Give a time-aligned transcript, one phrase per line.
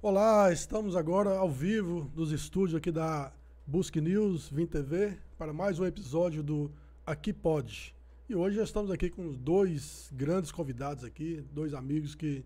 [0.00, 3.30] Olá, estamos agora ao vivo nos estúdios aqui da
[3.66, 6.70] Busque News, Vim TV, para mais um episódio do
[7.04, 7.97] Aqui Pode.
[8.28, 12.44] E hoje já estamos aqui com dois grandes convidados aqui, dois amigos que,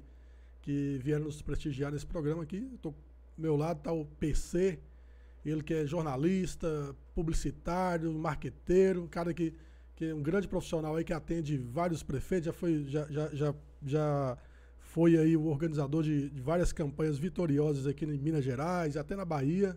[0.61, 2.71] que vieram nos prestigiar nesse programa aqui.
[2.81, 2.95] Tô,
[3.37, 4.79] meu lado está o PC,
[5.45, 9.53] ele que é jornalista, publicitário, marqueteiro, um cara que,
[9.97, 13.55] que é um grande profissional aí que atende vários prefeitos, já foi, já, já, já,
[13.84, 14.39] já
[14.78, 19.25] foi aí o organizador de, de, várias campanhas vitoriosas aqui em Minas Gerais, até na
[19.25, 19.77] Bahia.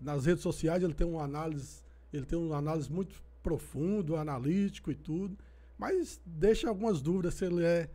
[0.00, 4.94] Nas redes sociais ele tem uma análise, ele tem uma análise muito profundo, analítico e
[4.94, 5.38] tudo,
[5.78, 7.90] mas deixa algumas dúvidas se ele é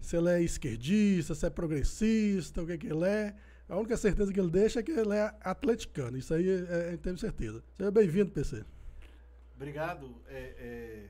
[0.00, 3.36] se ele é esquerdista, se é progressista, o que, que ele é.
[3.68, 6.16] A única certeza que ele deixa é que ele é atleticano.
[6.16, 7.62] Isso aí é, é, tenho certeza.
[7.74, 8.64] Seja bem-vindo, PC.
[9.54, 11.06] Obrigado, é, é,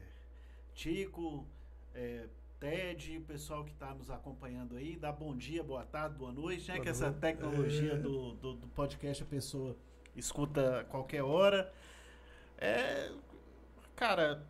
[0.74, 1.46] Tico,
[1.94, 2.26] é,
[2.58, 6.66] Ted, o pessoal que está nos acompanhando aí, dá bom dia, boa tarde, boa noite,
[6.66, 6.74] né?
[6.74, 7.96] Boa que essa tecnologia é...
[7.96, 9.76] do, do, do, podcast a pessoa
[10.16, 11.72] escuta a qualquer hora.
[12.58, 13.12] É,
[14.00, 14.42] cara,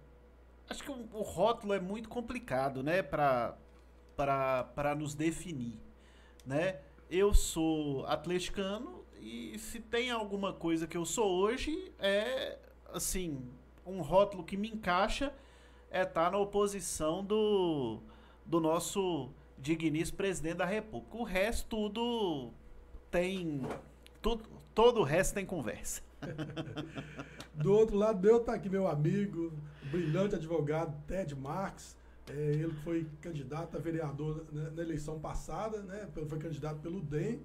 [0.69, 3.03] acho que o, rótulo é muito complicado, né?
[3.03, 5.77] Para nos definir,
[6.47, 6.79] né?
[7.11, 12.61] Eu sou atleticano e se tem alguma coisa que eu sou hoje é,
[12.95, 13.45] assim,
[13.85, 15.35] um rótulo que me encaixa
[15.91, 17.99] é estar tá na oposição do,
[18.47, 21.17] do nosso digníssimo presidente da República.
[21.17, 22.53] O resto tudo
[23.11, 23.67] tem.
[24.23, 26.09] Tudo, todo o resto tem conversa.
[27.55, 29.53] do outro lado, eu tá aqui meu amigo,
[29.91, 31.97] brilhante advogado Ted Marx.
[32.29, 36.09] É, ele foi candidato a vereador na, eleição passada, né?
[36.13, 37.41] Foi candidato pelo DEM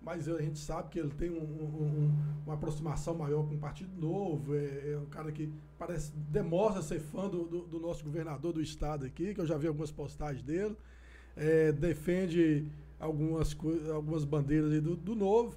[0.00, 2.12] mas a gente sabe que ele tem um, um,
[2.46, 7.00] uma aproximação maior com o Partido Novo, é, é, um cara que parece, demonstra ser
[7.00, 10.42] fã do, do, do, nosso governador do estado aqui, que eu já vi algumas postagens
[10.42, 10.76] dele,
[11.36, 12.66] é, defende
[12.98, 13.56] algumas,
[13.92, 15.56] algumas bandeiras do, do Novo,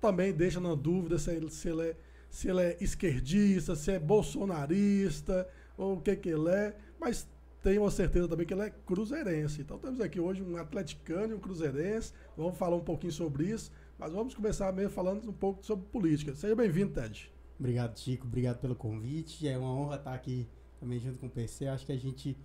[0.00, 1.96] também deixa na dúvida se ele, se, ele é,
[2.30, 7.28] se ele é esquerdista, se é bolsonarista, ou o que que ele é, mas
[7.62, 9.60] tenho a certeza também que ele é cruzeirense.
[9.60, 12.12] Então temos aqui hoje um atleticano e um cruzeirense.
[12.36, 16.34] Vamos falar um pouquinho sobre isso, mas vamos começar mesmo falando um pouco sobre política.
[16.34, 17.32] Seja bem-vindo, Ted.
[17.58, 18.26] Obrigado, Chico.
[18.26, 19.48] Obrigado pelo convite.
[19.48, 20.48] É uma honra estar aqui
[20.78, 21.66] também junto com o PC.
[21.66, 22.36] Acho que a gente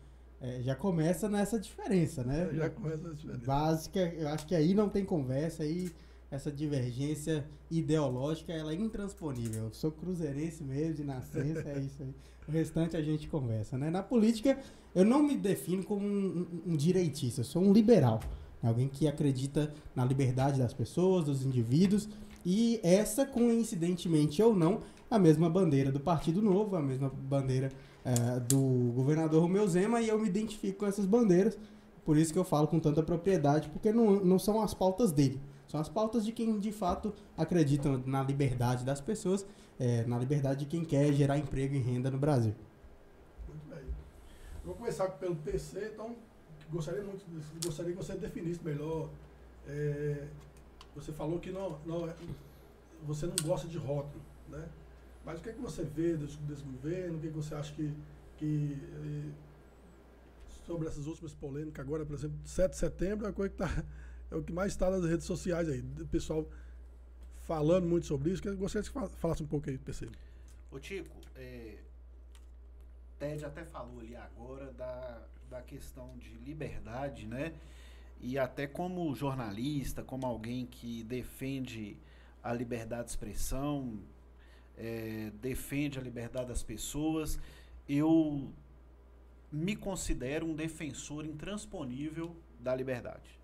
[0.42, 2.50] é, já começa nessa diferença, né?
[2.52, 3.46] É, já começa nessa diferença.
[3.46, 5.92] Básica, eu acho que aí não tem conversa, aí
[6.34, 9.66] essa divergência ideológica ela é intransponível.
[9.66, 12.14] Eu sou cruzeirense mesmo de nascença, é isso aí.
[12.48, 13.92] O restante a gente conversa, né?
[13.92, 14.58] Na política,
[14.96, 18.20] eu não me defino como um, um, um direitista, eu sou um liberal.
[18.64, 22.10] Alguém que acredita na liberdade das pessoas, dos indivíduos,
[22.44, 24.80] e essa, coincidentemente ou não,
[25.12, 27.72] a mesma bandeira do Partido Novo, a mesma bandeira
[28.04, 31.60] é, do governador Romeu Zema, e eu me identifico com essas bandeiras,
[32.04, 35.40] por isso que eu falo com tanta propriedade, porque não, não são as pautas dele
[35.74, 39.44] são as pautas de quem de fato acredita na liberdade das pessoas,
[39.80, 42.54] é, na liberdade de quem quer gerar emprego e renda no Brasil.
[43.48, 43.84] Muito bem.
[44.64, 46.16] Vou começar pelo PC, então
[46.72, 47.26] gostaria muito,
[47.66, 49.10] gostaria que você definisse melhor.
[49.68, 50.28] É,
[50.96, 52.14] você falou que não, não, é,
[53.08, 54.70] você não gosta de rótulo, né?
[55.26, 57.18] Mas o que é que você vê desse, desse governo?
[57.18, 57.92] O que, é que você acha que,
[58.38, 59.32] que eh,
[60.68, 63.84] sobre essas últimas polêmicas agora, por exemplo, 7 de setembro, é a coisa que está
[64.34, 65.82] é o que mais está nas redes sociais aí.
[66.00, 66.48] O pessoal
[67.46, 68.46] falando muito sobre isso.
[68.48, 70.10] Eu gostaria que falasse um pouco aí, PC.
[70.72, 71.78] Ô Tico, é,
[73.20, 77.54] Ted até falou ali agora da, da questão de liberdade, né?
[78.20, 81.98] E até como jornalista, como alguém que defende
[82.42, 84.00] a liberdade de expressão,
[84.78, 87.40] é, defende a liberdade das pessoas,
[87.88, 88.52] eu
[89.52, 93.43] me considero um defensor intransponível da liberdade.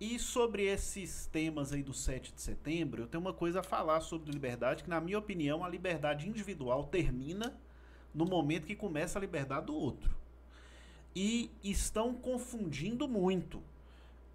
[0.00, 4.00] E sobre esses temas aí do 7 de setembro, eu tenho uma coisa a falar
[4.00, 7.58] sobre liberdade, que na minha opinião a liberdade individual termina
[8.14, 10.16] no momento que começa a liberdade do outro.
[11.16, 13.60] E estão confundindo muito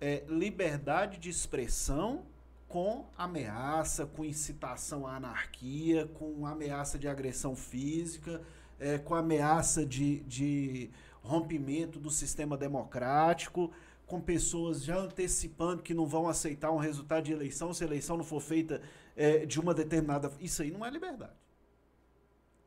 [0.02, 2.26] é, liberdade de expressão
[2.68, 8.42] com ameaça, com incitação à anarquia, com ameaça de agressão física,
[8.78, 10.90] é, com ameaça de, de
[11.22, 13.72] rompimento do sistema democrático
[14.14, 18.16] com pessoas já antecipando que não vão aceitar um resultado de eleição se a eleição
[18.16, 18.80] não for feita
[19.16, 20.32] é, de uma determinada.
[20.40, 21.34] Isso aí não é liberdade.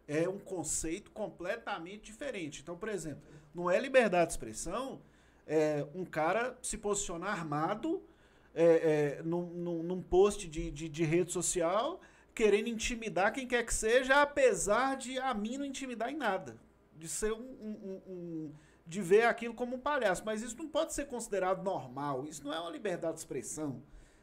[0.08, 2.62] É um conceito completamente diferente.
[2.62, 3.22] Então, por exemplo,
[3.54, 5.00] não é liberdade de expressão
[5.46, 8.02] é, um cara se posicionar armado
[8.52, 12.00] é, é, num, num, num, post de, de, de, rede social,
[12.34, 16.56] querendo intimidar quem quer que seja, apesar de a mim não intimidar em nada.
[16.96, 18.52] De ser um, um, um
[18.86, 20.22] de ver aquilo como um palhaço.
[20.24, 22.24] Mas isso não pode ser considerado normal.
[22.24, 23.82] Isso não é uma liberdade de expressão.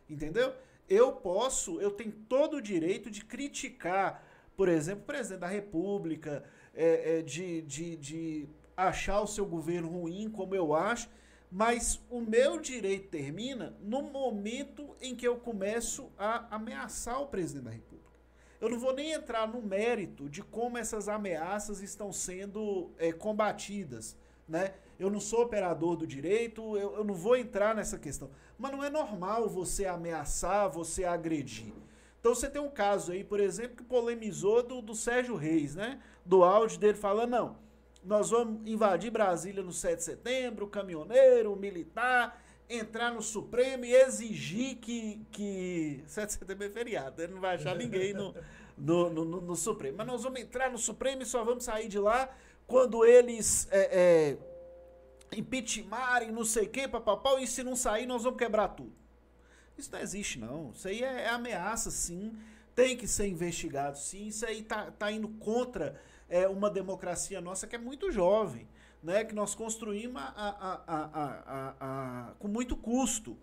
[0.09, 0.53] Entendeu?
[0.87, 4.23] Eu posso, eu tenho todo o direito de criticar,
[4.55, 6.43] por exemplo, o presidente da República,
[6.73, 11.09] é, é, de, de, de achar o seu governo ruim, como eu acho,
[11.51, 17.65] mas o meu direito termina no momento em que eu começo a ameaçar o presidente
[17.65, 18.03] da República.
[18.59, 24.17] Eu não vou nem entrar no mérito de como essas ameaças estão sendo é, combatidas.
[24.47, 24.73] Né?
[24.99, 28.29] Eu não sou operador do direito, eu, eu não vou entrar nessa questão.
[28.57, 31.73] Mas não é normal você ameaçar, você agredir.
[32.19, 36.01] Então você tem um caso aí, por exemplo, que polemizou do, do Sérgio Reis, né?
[36.25, 37.57] Do áudio dele falando, não,
[38.03, 44.77] nós vamos invadir Brasília no 7 de setembro, caminhoneiro, militar, entrar no Supremo e exigir
[44.77, 45.25] que.
[45.31, 48.33] que 7 de setembro é feriado, ele não vai achar ninguém no,
[48.77, 49.97] no, no, no, Supremo.
[49.97, 52.29] Mas nós vamos entrar no Supremo e só vamos sair de lá
[52.67, 54.37] quando eles é,
[55.31, 58.93] é, impeachmentarem, não sei quem, papapau, e se não sair, nós vamos quebrar tudo.
[59.77, 60.71] Isso não existe, não.
[60.71, 62.37] Isso aí é, é ameaça, sim.
[62.75, 64.27] Tem que ser investigado, sim.
[64.27, 65.99] Isso aí tá, tá indo contra
[66.29, 68.67] é, uma democracia nossa que é muito jovem,
[69.01, 69.23] né?
[69.23, 73.37] que nós construímos a, a, a, com muito custo.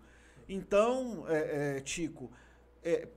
[0.47, 2.31] Então, é, é, Tico,
[2.83, 3.07] é,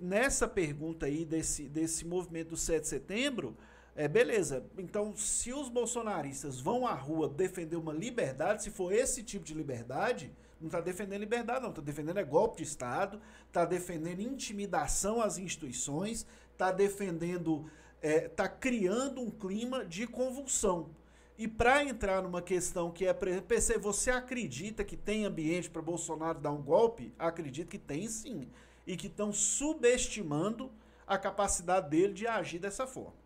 [0.00, 3.56] nessa pergunta aí desse, desse movimento do 7 de setembro,
[3.94, 9.22] é, beleza, então se os bolsonaristas vão à rua defender uma liberdade, se for esse
[9.22, 13.64] tipo de liberdade, não está defendendo liberdade, não, está defendendo é golpe de Estado, está
[13.64, 20.90] defendendo intimidação às instituições, está defendendo está é, tá criando um clima de convulsão.
[21.38, 26.38] E para entrar numa questão que é PC, você acredita que tem ambiente para Bolsonaro
[26.38, 27.14] dar um golpe?
[27.18, 28.48] Acredito que tem sim.
[28.86, 30.70] E que estão subestimando
[31.06, 33.21] a capacidade dele de agir dessa forma.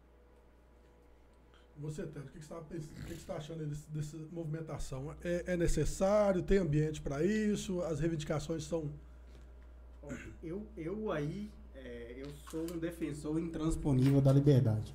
[1.78, 5.14] Você, Ted, o que, você está achando desse, dessa movimentação?
[5.22, 6.42] É, é necessário?
[6.42, 7.82] Tem ambiente para isso?
[7.82, 8.90] As reivindicações são.
[10.42, 14.94] Eu, eu aí é, eu sou um defensor intransponível da liberdade.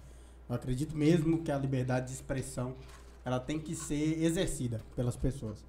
[0.50, 2.75] Eu acredito mesmo que a liberdade de expressão
[3.24, 5.63] ela tem que ser exercida pelas pessoas.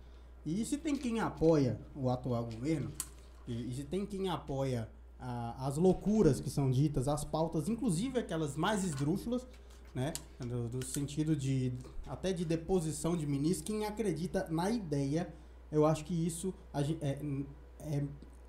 [0.47, 2.91] E se tem quem apoia o atual governo,
[3.47, 4.89] e, e se tem quem apoia
[5.59, 9.47] as loucuras que são ditas, as pautas, inclusive aquelas mais esdrúxulas,
[9.95, 11.73] né, no, no sentido de
[12.07, 15.33] até de deposição de ministros, quem acredita na ideia,
[15.71, 16.55] eu acho que isso
[17.01, 17.19] é,
[17.81, 18.03] é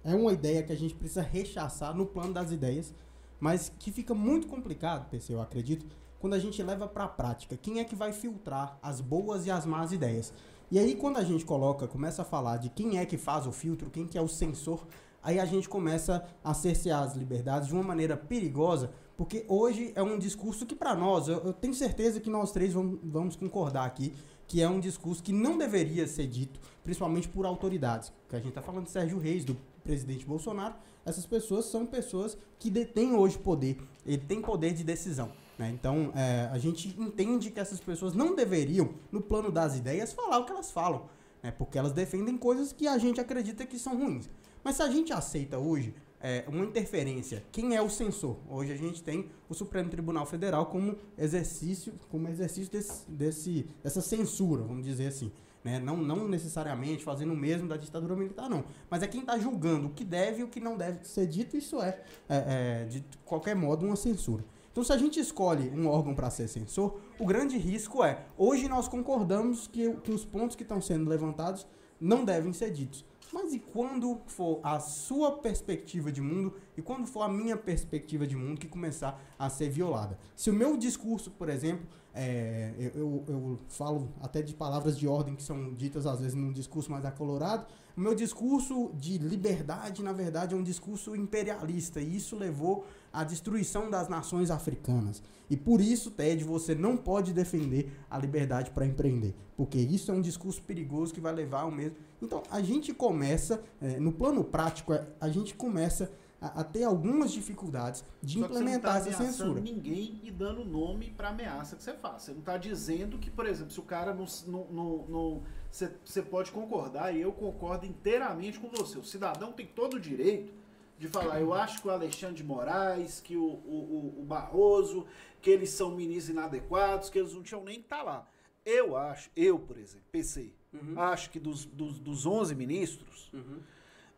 [0.04, 2.94] é uma ideia que a gente precisa rechaçar no plano das ideias,
[3.40, 5.86] mas que fica muito complicado, PC, eu acredito,
[6.19, 7.57] quando a gente leva para a prática.
[7.57, 10.34] Quem é que vai filtrar as boas e as más ideias?
[10.69, 13.51] E aí quando a gente coloca, começa a falar de quem é que faz o
[13.51, 14.86] filtro, quem que é o sensor,
[15.22, 20.01] aí a gente começa a cercear as liberdades de uma maneira perigosa, porque hoje é
[20.01, 23.85] um discurso que para nós, eu, eu, tenho certeza que nós três vamos, vamos concordar
[23.85, 24.14] aqui,
[24.47, 28.11] que é um discurso que não deveria ser dito, principalmente por autoridades.
[28.28, 32.38] Que a gente está falando de Sérgio Reis, do presidente Bolsonaro, essas pessoas são pessoas
[32.57, 35.31] que detêm hoje poder, ele tem poder de decisão.
[35.57, 35.69] Né?
[35.69, 40.40] Então, é, a gente entende que essas pessoas não deveriam, no plano das ideias, falar
[40.40, 41.07] o que elas falam,
[41.42, 41.52] né?
[41.52, 44.30] porque elas defendem coisas que a gente acredita que são ruins.
[44.64, 48.37] Mas se a gente aceita hoje é, uma interferência, quem é o censor?
[48.49, 53.99] Hoje a gente tem o Supremo Tribunal Federal como exercício, como exercício desse, desse, dessa
[53.99, 55.30] censura, vamos dizer assim.
[55.65, 55.80] Né?
[55.80, 58.63] Não, não necessariamente fazendo o mesmo da ditadura militar, não.
[58.89, 61.57] Mas é quem está julgando o que deve e o que não deve ser dito,
[61.57, 64.45] isso é, é, é de qualquer modo, uma censura.
[64.71, 68.69] Então, se a gente escolhe um órgão para ser censor, o grande risco é, hoje
[68.69, 71.68] nós concordamos que, que os pontos que estão sendo levantados
[71.99, 73.06] não devem ser ditos.
[73.33, 78.28] Mas e quando for a sua perspectiva de mundo e quando for a minha perspectiva
[78.28, 80.19] de mundo que começar a ser violada?
[80.35, 85.35] Se o meu discurso, por exemplo, é, eu, eu, falo até de palavras de ordem
[85.35, 87.66] que são ditas às vezes num discurso mais acolorado.
[87.97, 93.24] O meu discurso de liberdade, na verdade, é um discurso imperialista e isso levou à
[93.24, 95.22] destruição das nações africanas.
[95.50, 100.14] E por isso, Ted, você não pode defender a liberdade para empreender, porque isso é
[100.14, 101.96] um discurso perigoso que vai levar ao mesmo.
[102.20, 106.84] Então, a gente começa, é, no plano prático, é, a gente começa a, a ter
[106.84, 109.62] algumas dificuldades de Só implementar você não tá essa censura.
[109.62, 112.24] ninguém e dando nome para ameaça que você faz.
[112.24, 115.44] Você não está dizendo que, por exemplo, se o cara não.
[115.72, 118.98] você pode concordar, e eu concordo inteiramente com você.
[118.98, 120.63] O cidadão tem todo o direito
[121.04, 125.06] de falar, eu acho que o Alexandre de Moraes, que o, o, o Barroso,
[125.42, 128.28] que eles são ministros inadequados, que eles não tinham nem que estar tá lá.
[128.66, 130.98] Eu acho, eu, por exemplo, PC, uhum.
[130.98, 133.60] acho que dos, dos, dos 11 ministros, uhum.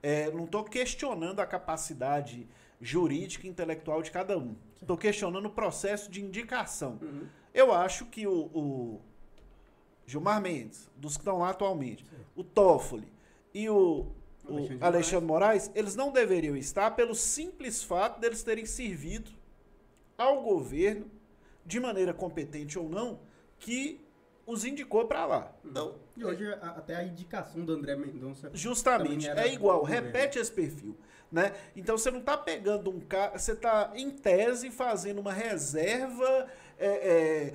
[0.03, 2.47] é, não estou questionando a capacidade
[2.79, 4.55] jurídica e intelectual de cada um.
[4.79, 6.99] Estou questionando o processo de indicação.
[7.01, 7.27] Uhum.
[7.51, 9.01] Eu acho que o, o,
[10.05, 12.15] Gilmar Mendes, dos que estão lá atualmente, Sim.
[12.35, 13.11] o Toffoli
[13.55, 14.05] e o,
[14.47, 19.31] o Alexandre, Alexandre Moraes, eles não deveriam estar pelo simples fato deles terem servido
[20.17, 21.09] ao governo,
[21.65, 23.19] de maneira competente ou não,
[23.59, 23.99] que
[24.45, 25.51] os indicou para lá.
[25.63, 28.51] Então, e hoje até a indicação do André Mendonça.
[28.53, 30.95] Justamente, é igual, repete esse perfil.
[31.31, 31.51] Né?
[31.75, 36.47] Então você não está pegando um cara, você está em tese fazendo uma reserva
[36.77, 37.53] é, é,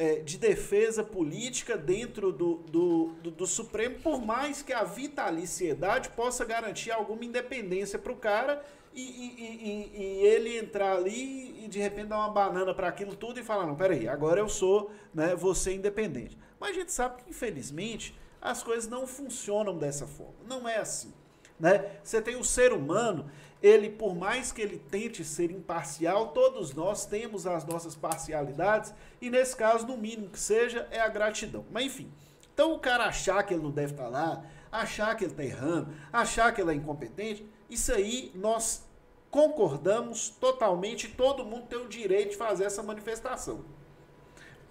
[0.00, 6.08] é, de defesa política dentro do, do, do, do, Supremo, por mais que a vitaliciedade
[6.08, 8.64] possa garantir alguma independência para o cara
[8.94, 13.14] e, e, e, e, ele entrar ali e de repente dar uma banana para aquilo
[13.14, 16.38] tudo e falar, não, peraí, agora eu sou, né, você independente.
[16.58, 20.32] Mas a gente sabe que, infelizmente, as coisas não funcionam dessa forma.
[20.48, 21.12] Não é assim.
[21.58, 21.90] Né?
[22.02, 23.30] Você tem o ser humano,
[23.62, 29.28] ele, por mais que ele tente ser imparcial, todos nós temos as nossas parcialidades, e
[29.28, 31.64] nesse caso, no mínimo que seja, é a gratidão.
[31.70, 32.10] Mas enfim,
[32.54, 35.92] então o cara achar que ele não deve estar lá, achar que ele está errando,
[36.12, 38.84] achar que ele é incompetente, isso aí nós
[39.30, 43.64] concordamos totalmente, todo mundo tem o direito de fazer essa manifestação.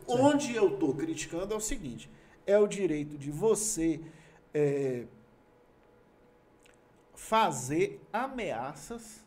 [0.08, 0.16] Sim.
[0.20, 2.10] Onde eu estou criticando é o seguinte:
[2.46, 4.02] é o direito de você.
[4.54, 5.06] É,
[7.20, 9.24] fazer ameaças.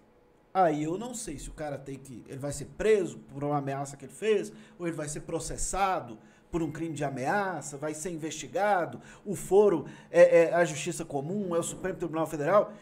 [0.53, 2.25] Aí eu não sei se o cara tem que.
[2.27, 6.19] Ele vai ser preso por uma ameaça que ele fez, ou ele vai ser processado
[6.51, 9.01] por um crime de ameaça, vai ser investigado.
[9.25, 12.73] O foro é, é a Justiça Comum, é o Supremo Tribunal Federal.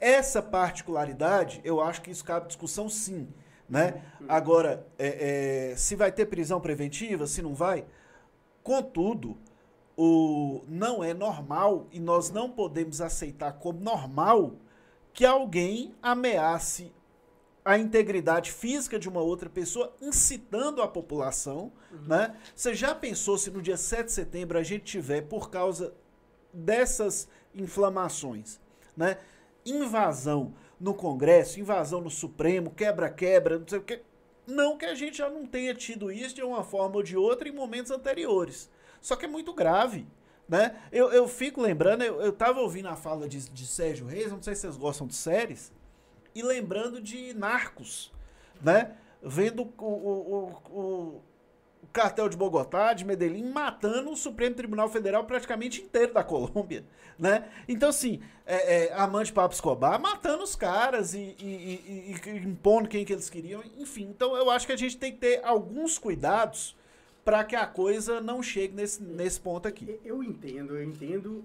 [0.00, 3.28] Essa particularidade, eu acho que isso cabe discussão sim.
[3.68, 4.02] Né?
[4.28, 7.84] Agora, é, é, se vai ter prisão preventiva, se não vai.
[8.62, 9.38] Contudo,
[9.96, 14.56] o, não é normal e nós não podemos aceitar como normal
[15.12, 16.92] que alguém ameace
[17.64, 21.72] a integridade física de uma outra pessoa, incitando a população.
[21.90, 22.06] Uhum.
[22.06, 22.36] Né?
[22.54, 25.92] Você já pensou se no dia 7 de setembro a gente tiver, por causa
[26.52, 28.60] dessas inflamações,
[28.96, 29.18] né?
[29.64, 34.00] invasão no Congresso, invasão no Supremo, quebra-quebra, não sei o que.
[34.46, 37.48] Não que a gente já não tenha tido isso de uma forma ou de outra
[37.48, 38.70] em momentos anteriores.
[39.06, 40.04] Só que é muito grave.
[40.48, 40.74] Né?
[40.90, 44.42] Eu, eu fico lembrando, eu, eu tava ouvindo a fala de, de Sérgio Reis, não
[44.42, 45.72] sei se vocês gostam de séries,
[46.34, 48.12] e lembrando de Narcos,
[48.60, 48.96] né?
[49.22, 51.22] Vendo o, o, o,
[51.84, 56.84] o cartel de Bogotá, de Medellín, matando o Supremo Tribunal Federal praticamente inteiro da Colômbia,
[57.16, 57.48] né?
[57.68, 62.88] Então, assim, é, é, amante Pablo Escobar matando os caras e, e, e, e, impondo
[62.88, 64.08] quem que eles queriam, enfim.
[64.10, 66.74] Então, eu acho que a gente tem que ter alguns cuidados
[67.26, 69.98] para que a coisa não chegue nesse, nesse ponto aqui.
[70.04, 71.44] Eu entendo, eu entendo,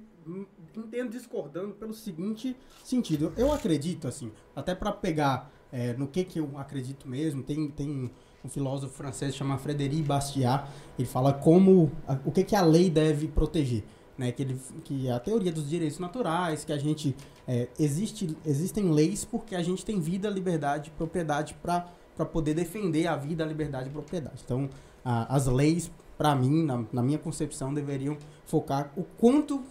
[0.77, 3.33] entendo discordando pelo seguinte sentido.
[3.35, 8.11] Eu acredito, assim, até para pegar é, no que, que eu acredito mesmo, tem, tem
[8.45, 10.69] um filósofo francês chamado Frédéric Bastiat,
[10.99, 11.91] ele fala como,
[12.23, 13.83] o que, que a lei deve proteger.
[14.15, 17.15] Né, que, ele, que a teoria dos direitos naturais, que a gente
[17.47, 21.89] é, existe, existem leis porque a gente tem vida, liberdade, propriedade para
[22.31, 24.41] poder defender a vida, a liberdade e propriedade.
[24.45, 24.69] Então,
[25.03, 29.61] a, as leis, para mim, na, na, minha concepção, deveriam focar o quanto,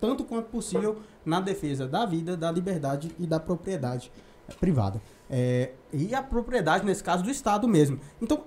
[0.00, 4.10] tanto quanto possível, na defesa da vida, da liberdade e da propriedade
[4.60, 5.00] privada.
[5.28, 8.00] É, e a propriedade, nesse caso, do Estado mesmo.
[8.20, 8.42] Então,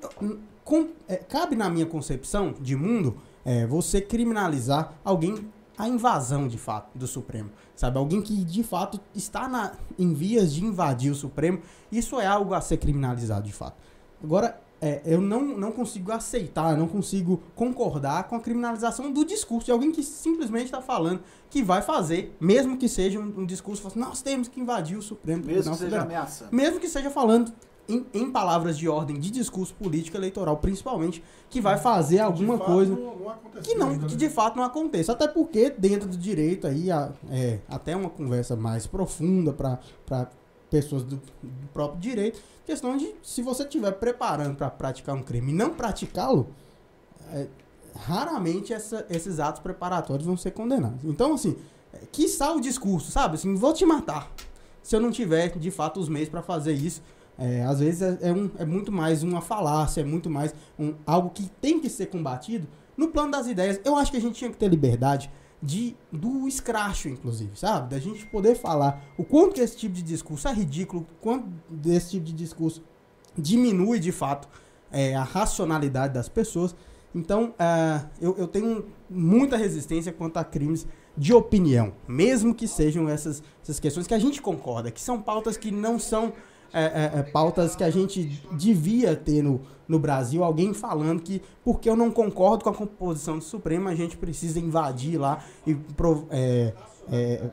[0.63, 6.57] com, é, cabe na minha concepção de mundo é, você criminalizar alguém a invasão de
[6.57, 7.97] fato do Supremo, sabe?
[7.97, 11.59] Alguém que de fato está na, em vias de invadir o Supremo,
[11.91, 13.77] isso é algo a ser criminalizado de fato.
[14.23, 19.67] Agora, é, eu não, não consigo aceitar, não consigo concordar com a criminalização do discurso
[19.67, 21.21] de alguém que simplesmente está falando
[21.51, 25.01] que vai fazer, mesmo que seja um, um discurso, assim, nós temos que invadir o
[25.01, 26.49] Supremo Mesmo que seja ameaça.
[26.51, 27.53] Mesmo que seja falando
[27.87, 32.95] em, em, palavras de ordem de discurso político eleitoral, principalmente, que vai fazer alguma coisa
[32.95, 35.11] não, não que não que de fato não aconteça.
[35.11, 36.89] Até porque dentro do direito aí,
[37.29, 39.79] é, até uma conversa mais profunda para
[40.71, 42.41] pessoas do, do, próprio direito.
[42.65, 46.47] Questão de se você estiver preparando para praticar um crime e não praticá-lo,
[47.33, 47.47] é,
[47.93, 51.03] raramente essa, esses atos preparatórios vão ser condenados.
[51.03, 51.57] Então, assim,
[51.93, 53.35] é, que o discurso, sabe?
[53.35, 54.31] Assim, vou te matar.
[54.81, 57.03] Se eu não tiver, de fato, os meios para fazer isso.
[57.37, 60.93] É, às vezes é, é, um, é muito mais uma falácia, é muito mais um,
[61.05, 62.67] algo que tem que ser combatido.
[62.95, 65.29] No plano das ideias, eu acho que a gente tinha que ter liberdade
[65.61, 67.89] de do escracho, inclusive, sabe?
[67.89, 71.47] Da gente poder falar o quanto que esse tipo de discurso é ridículo, o quanto
[71.69, 72.83] desse tipo de discurso
[73.37, 74.47] diminui de fato
[74.91, 76.75] é, a racionalidade das pessoas
[77.13, 80.87] Então, uh, eu, eu tenho muita resistência quanto a crimes
[81.17, 85.57] de opinião, mesmo que sejam essas, essas questões que a gente concorda, que são pautas
[85.57, 86.33] que não são
[86.73, 91.41] é, é, é, pautas que a gente devia ter no, no Brasil, alguém falando que
[91.63, 95.75] porque eu não concordo com a composição do Supremo, a gente precisa invadir lá e
[95.75, 96.73] pro, é,
[97.11, 97.49] é,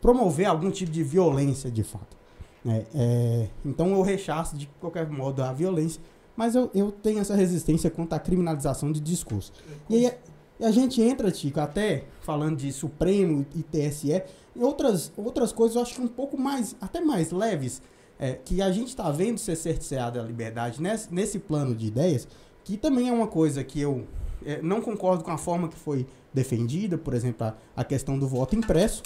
[0.00, 2.18] promover algum tipo de violência de fato.
[2.66, 6.02] É, é, então eu rechaço de qualquer modo a violência,
[6.36, 9.52] mas eu, eu tenho essa resistência contra a criminalização de discurso.
[9.88, 10.12] E aí
[10.60, 14.22] e a gente entra, Tico, até falando de Supremo e TSE,
[14.54, 17.80] e outras, outras coisas eu acho que um pouco mais, até mais leves,
[18.20, 22.28] é, que a gente está vendo ser cerceada a liberdade nesse, nesse plano de ideias,
[22.62, 24.06] que também é uma coisa que eu
[24.44, 28.28] é, não concordo com a forma que foi defendida, por exemplo, a, a questão do
[28.28, 29.02] voto impresso,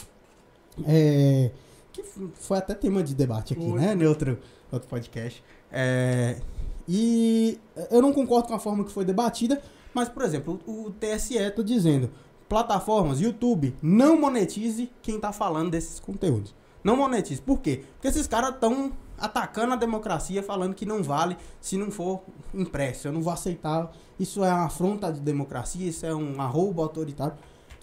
[0.85, 1.53] é,
[1.93, 2.03] que
[2.35, 3.81] foi até tema de debate aqui, foi.
[3.81, 4.37] né, no outro,
[4.73, 5.43] outro podcast.
[5.71, 6.41] É,
[6.89, 7.59] e
[7.93, 9.63] eu não concordo com a forma que foi debatida,
[9.95, 12.11] mas, por exemplo, o, o TSE está dizendo,
[12.49, 16.53] plataformas, YouTube, não monetize quem está falando desses conteúdos.
[16.83, 17.41] Não monetize.
[17.41, 17.85] Por quê?
[17.95, 23.09] Porque esses caras estão atacando a democracia, falando que não vale se não for impresso.
[23.09, 23.93] Eu não vou aceitar.
[24.19, 27.37] Isso é uma afronta à democracia, isso é um arrobo autoritário.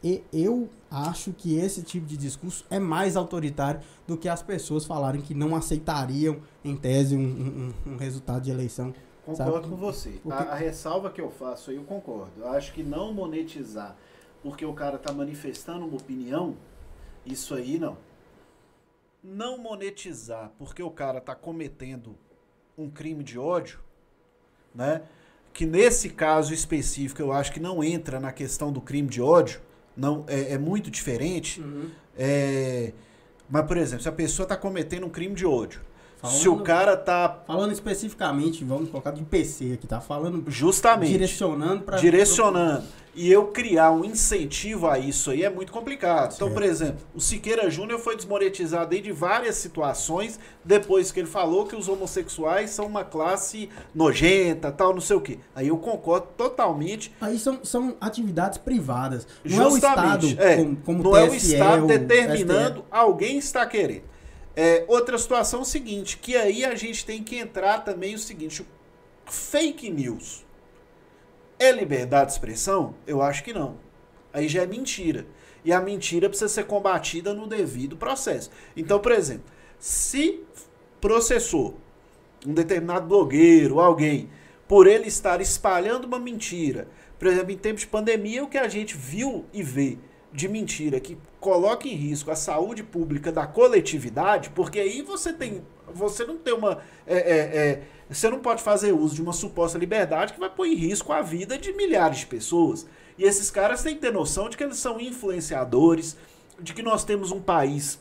[0.04, 4.86] E eu acho que esse tipo de discurso é mais autoritário do que as pessoas
[4.86, 8.94] falarem que não aceitariam, em tese, um, um, um resultado de eleição.
[9.24, 9.68] Concordo sabe?
[9.70, 10.10] com você.
[10.24, 10.44] Porque...
[10.44, 12.32] A, a, ressalva que eu faço aí, eu concordo.
[12.38, 13.96] Eu acho que não monetizar
[14.42, 16.56] porque o cara está manifestando uma opinião,
[17.24, 17.96] isso aí não
[19.24, 22.18] não monetizar porque o cara está cometendo
[22.78, 23.80] um crime de ódio,
[24.74, 25.04] né?
[25.54, 29.62] Que nesse caso específico eu acho que não entra na questão do crime de ódio,
[29.96, 31.62] não é, é muito diferente.
[31.62, 31.90] Uhum.
[32.18, 32.94] É,
[33.50, 35.82] mas, por exemplo, se a pessoa está cometendo um crime de ódio,
[36.22, 37.44] Falando, se o cara tá.
[37.48, 40.00] Falando especificamente, vamos colocar de PC aqui, tá?
[40.00, 40.44] Falando.
[40.50, 41.12] Justamente.
[41.12, 41.98] Direcionando para.
[41.98, 46.34] Direcionando e eu criar um incentivo a isso aí é muito complicado.
[46.34, 51.28] Então, por exemplo, o Siqueira Júnior foi desmonetizado aí de várias situações depois que ele
[51.28, 55.40] falou que os homossexuais são uma classe nojenta, tal, não sei o quê.
[55.54, 57.14] Aí eu concordo totalmente.
[57.20, 59.28] Aí são, são atividades privadas.
[59.44, 63.38] Não Justamente, é o Estado, é, como, como não TSE, é o Estado determinando, alguém
[63.38, 64.04] está querendo.
[64.56, 68.20] É, outra situação é o seguinte, que aí a gente tem que entrar também o
[68.20, 68.66] seguinte,
[69.26, 70.46] fake news
[71.64, 72.96] é liberdade de expressão?
[73.06, 73.78] Eu acho que não.
[74.34, 75.26] Aí já é mentira.
[75.64, 78.50] E a mentira precisa ser combatida no devido processo.
[78.76, 79.46] Então, por exemplo,
[79.78, 80.42] se
[81.00, 81.78] processou
[82.46, 84.30] um determinado blogueiro, alguém,
[84.68, 86.88] por ele estar espalhando uma mentira,
[87.20, 90.00] por exemplo, em tempos de pandemia, o que a gente viu e vê
[90.34, 95.62] de mentira que coloca em risco a saúde pública da coletividade, porque aí você tem,
[95.94, 97.84] você não tem uma é, é, é,
[98.16, 101.22] você não pode fazer uso de uma suposta liberdade que vai pôr em risco a
[101.22, 102.86] vida de milhares de pessoas.
[103.18, 106.18] E esses caras têm que ter noção de que eles são influenciadores,
[106.60, 108.00] de que nós temos um país,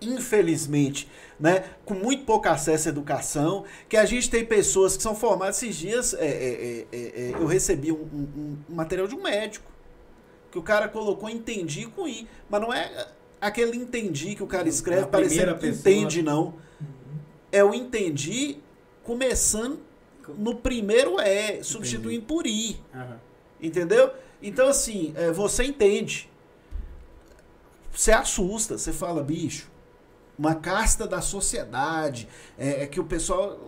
[0.00, 5.14] infelizmente, né, com muito pouco acesso à educação, que a gente tem pessoas que são
[5.14, 6.14] formadas esses dias.
[6.14, 9.70] É, é, é, é eu recebi um, um, um, material de um médico
[10.50, 13.08] que o cara colocou entendi com i, mas não é
[13.40, 16.54] aquele entendi que o cara escreve parecendo que entende não.
[17.50, 18.58] É o entendi
[19.02, 19.80] começando
[20.38, 22.80] no primeiro é, substituindo por i.
[22.94, 23.16] Uhum.
[23.60, 24.12] Entendeu?
[24.42, 26.30] Então, assim, é, você entende.
[27.92, 29.70] Você assusta, você fala, bicho,
[30.38, 33.58] uma casta da sociedade, é, é, que o pessoal.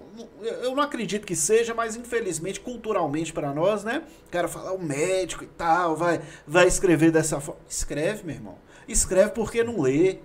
[0.40, 4.02] Eu não acredito que seja, mas infelizmente, culturalmente para nós, né?
[4.26, 7.60] O cara fala, o médico e tal, vai, vai escrever dessa forma.
[7.68, 8.58] Escreve, meu irmão.
[8.88, 10.18] Escreve porque não lê.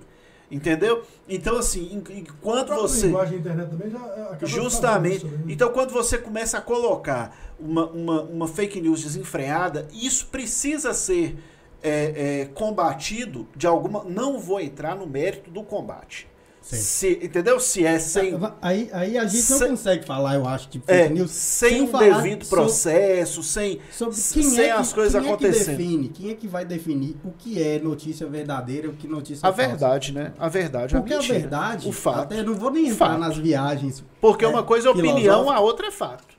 [0.51, 1.03] Entendeu?
[1.27, 3.07] Então, assim, enquanto você.
[3.07, 5.25] linguagem internet também já é, Justamente.
[5.25, 5.43] Né?
[5.47, 11.37] Então, quando você começa a colocar uma, uma, uma fake news desenfreada, isso precisa ser
[11.83, 14.03] é, é, combatido de alguma.
[14.03, 16.28] Não vou entrar no mérito do combate.
[16.77, 17.59] Se, entendeu?
[17.59, 18.33] Se é sem.
[18.61, 21.31] Aí, aí a gente sem, não consegue falar, eu acho, de fake é, news.
[21.31, 25.73] Sem, sem um devido processo, sem, sobre quem sem é que, as coisas quem acontecendo.
[25.73, 28.93] É que define, quem é que vai definir o que é notícia verdadeira e o
[28.93, 29.67] que notícia A falsa?
[29.69, 30.33] verdade, né?
[30.37, 31.37] A verdade, Porque a mentira.
[31.37, 32.33] a verdade, o fato.
[32.33, 33.19] Até não vou nem entrar fato.
[33.19, 34.03] nas viagens.
[34.21, 36.37] Porque é, uma coisa é opinião, a outra é fato.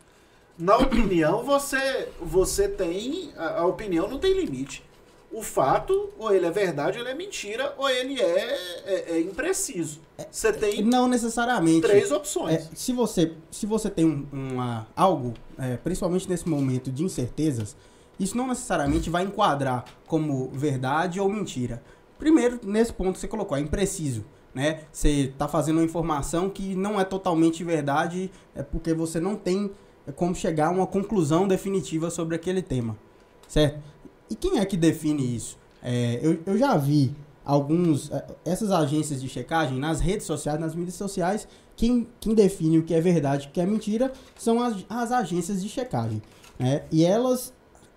[0.56, 3.32] Na opinião, você, você tem.
[3.36, 4.82] A, a opinião não tem limite
[5.32, 9.20] o fato, ou ele é verdade, ou ele é mentira, ou ele é, é, é
[9.20, 10.00] impreciso.
[10.30, 12.54] Você tem não necessariamente três opções.
[12.54, 17.76] É, se você se você tem um, uma algo, é, principalmente nesse momento de incertezas,
[18.18, 21.82] isso não necessariamente vai enquadrar como verdade ou mentira.
[22.18, 24.24] Primeiro, nesse ponto que você colocou, é impreciso.
[24.54, 24.80] Né?
[24.92, 29.70] Você está fazendo uma informação que não é totalmente verdade, é porque você não tem
[30.16, 32.96] como chegar a uma conclusão definitiva sobre aquele tema,
[33.46, 33.80] certo?
[34.30, 35.58] E quem é que define isso?
[35.82, 37.14] É, eu, eu já vi
[37.44, 42.78] alguns é, essas agências de checagem nas redes sociais, nas mídias sociais, quem, quem define
[42.78, 46.22] o que é verdade e o que é mentira são as, as agências de checagem.
[46.58, 46.84] Né?
[46.92, 47.52] E elas,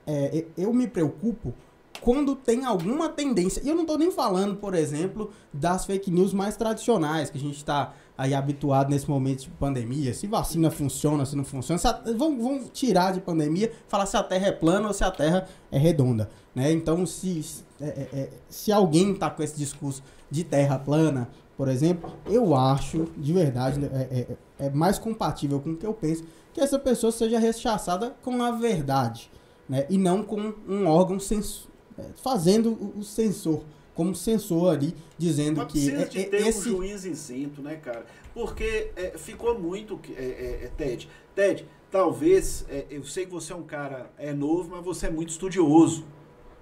[0.08, 1.54] é, eu me preocupo
[2.02, 3.62] quando tem alguma tendência.
[3.63, 7.41] E eu não estou nem falando, por exemplo, das fake news mais tradicionais, que a
[7.41, 11.88] gente está aí habituado nesse momento de pandemia, se vacina funciona, se não funciona, se
[11.88, 15.12] a, vão, vão tirar de pandemia, falar se a Terra é plana ou se a
[15.12, 16.71] Terra é redonda, né?
[16.71, 17.43] Então, se,
[17.82, 22.56] é, é, é se alguém está com esse discurso de Terra plana, por exemplo, eu
[22.56, 24.28] acho, de verdade, é,
[24.60, 26.23] é, é, mais compatível com o que eu penso,
[26.54, 29.32] que essa pessoa seja rechaçada com a verdade,
[29.67, 29.86] né?
[29.89, 35.71] E não com um órgão é, fazendo o, o sensor como censor ali, dizendo Mas
[35.71, 36.69] que precisa de é, ter esse...
[36.69, 38.06] um juiz isento, né, cara?
[38.34, 41.08] Porque é, ficou muito, é, é, é, Ted.
[41.36, 45.10] Ted, talvez, é, eu sei que você é um cara é novo, mas você é
[45.10, 46.06] muito estudioso.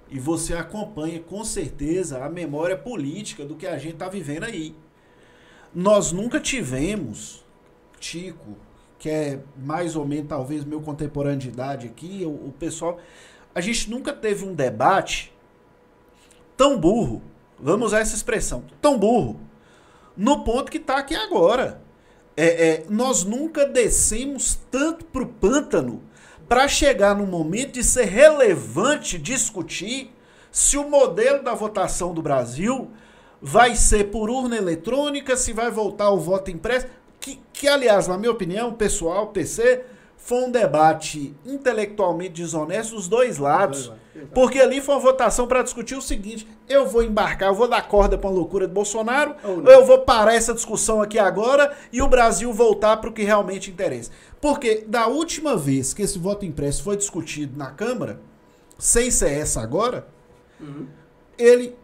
[0.09, 4.75] E você acompanha com certeza a memória política do que a gente está vivendo aí.
[5.73, 7.45] Nós nunca tivemos,
[7.97, 8.57] Tico,
[8.99, 12.99] que é mais ou menos talvez meu contemporâneo de idade aqui, o, o pessoal.
[13.55, 15.31] A gente nunca teve um debate
[16.61, 17.23] tão burro,
[17.59, 19.39] vamos usar essa expressão, tão burro,
[20.15, 21.81] no ponto que está aqui agora.
[22.37, 26.03] É, é, nós nunca descemos tanto para o pântano
[26.47, 30.13] para chegar no momento de ser relevante discutir
[30.51, 32.91] se o modelo da votação do Brasil
[33.41, 36.85] vai ser por urna eletrônica, se vai voltar o voto impresso,
[37.19, 39.83] que, que aliás, na minha opinião, pessoal, PC,
[40.23, 43.91] foi um debate intelectualmente desonesto dos dois lados.
[44.33, 47.87] Porque ali foi uma votação para discutir o seguinte: eu vou embarcar, eu vou dar
[47.87, 52.01] corda para a loucura de Bolsonaro, ou eu vou parar essa discussão aqui agora e
[52.01, 54.11] o Brasil voltar para o que realmente interessa.
[54.39, 58.19] Porque da última vez que esse voto impresso foi discutido na Câmara,
[58.77, 60.07] sem ser essa agora,
[60.59, 60.87] uhum.
[61.37, 61.75] ele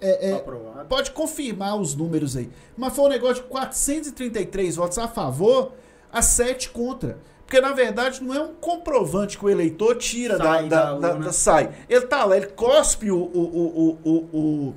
[0.00, 0.44] é, é,
[0.88, 2.50] pode confirmar os números aí.
[2.76, 5.72] Mas foi um negócio de 433 votos a favor
[6.12, 7.18] a 7 contra.
[7.52, 11.14] Porque, na verdade, não é um comprovante que o eleitor tira sai da, da, da,
[11.16, 11.68] da, sai.
[11.86, 14.74] Ele tá lá, ele cospe o, o, o, o,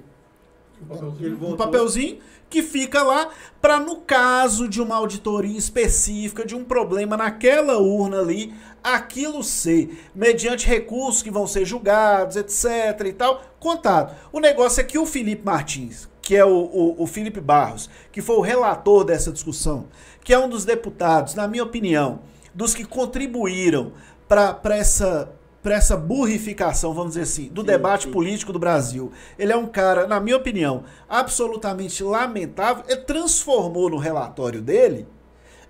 [0.91, 3.29] o, o papelzinho que fica lá
[3.61, 9.97] para, no caso de uma auditoria específica, de um problema naquela urna ali, aquilo ser,
[10.13, 12.59] mediante recursos que vão ser julgados, etc
[13.05, 14.13] e tal, contado.
[14.33, 18.21] O negócio é que o Felipe Martins, que é o, o, o Felipe Barros, que
[18.21, 19.85] foi o relator dessa discussão,
[20.21, 22.19] que é um dos deputados, na minha opinião,
[22.55, 23.91] dos que contribuíram
[24.27, 28.11] para essa para essa burrificação, vamos dizer assim, do sim, debate sim.
[28.11, 29.11] político do Brasil.
[29.37, 32.83] Ele é um cara, na minha opinião, absolutamente lamentável.
[32.87, 35.07] Ele transformou no relatório dele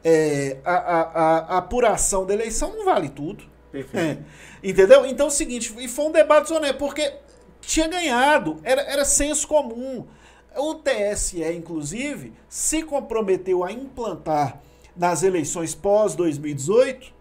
[0.03, 1.01] é, a, a,
[1.37, 3.45] a, apuração da eleição não vale tudo.
[3.73, 4.17] É,
[4.61, 5.05] entendeu?
[5.05, 7.13] Então é o seguinte, e foi um debate honesto, porque
[7.61, 10.05] tinha ganhado, era, era senso comum.
[10.57, 14.61] O TSE, inclusive, se comprometeu a implantar
[14.95, 17.13] nas eleições pós-2018,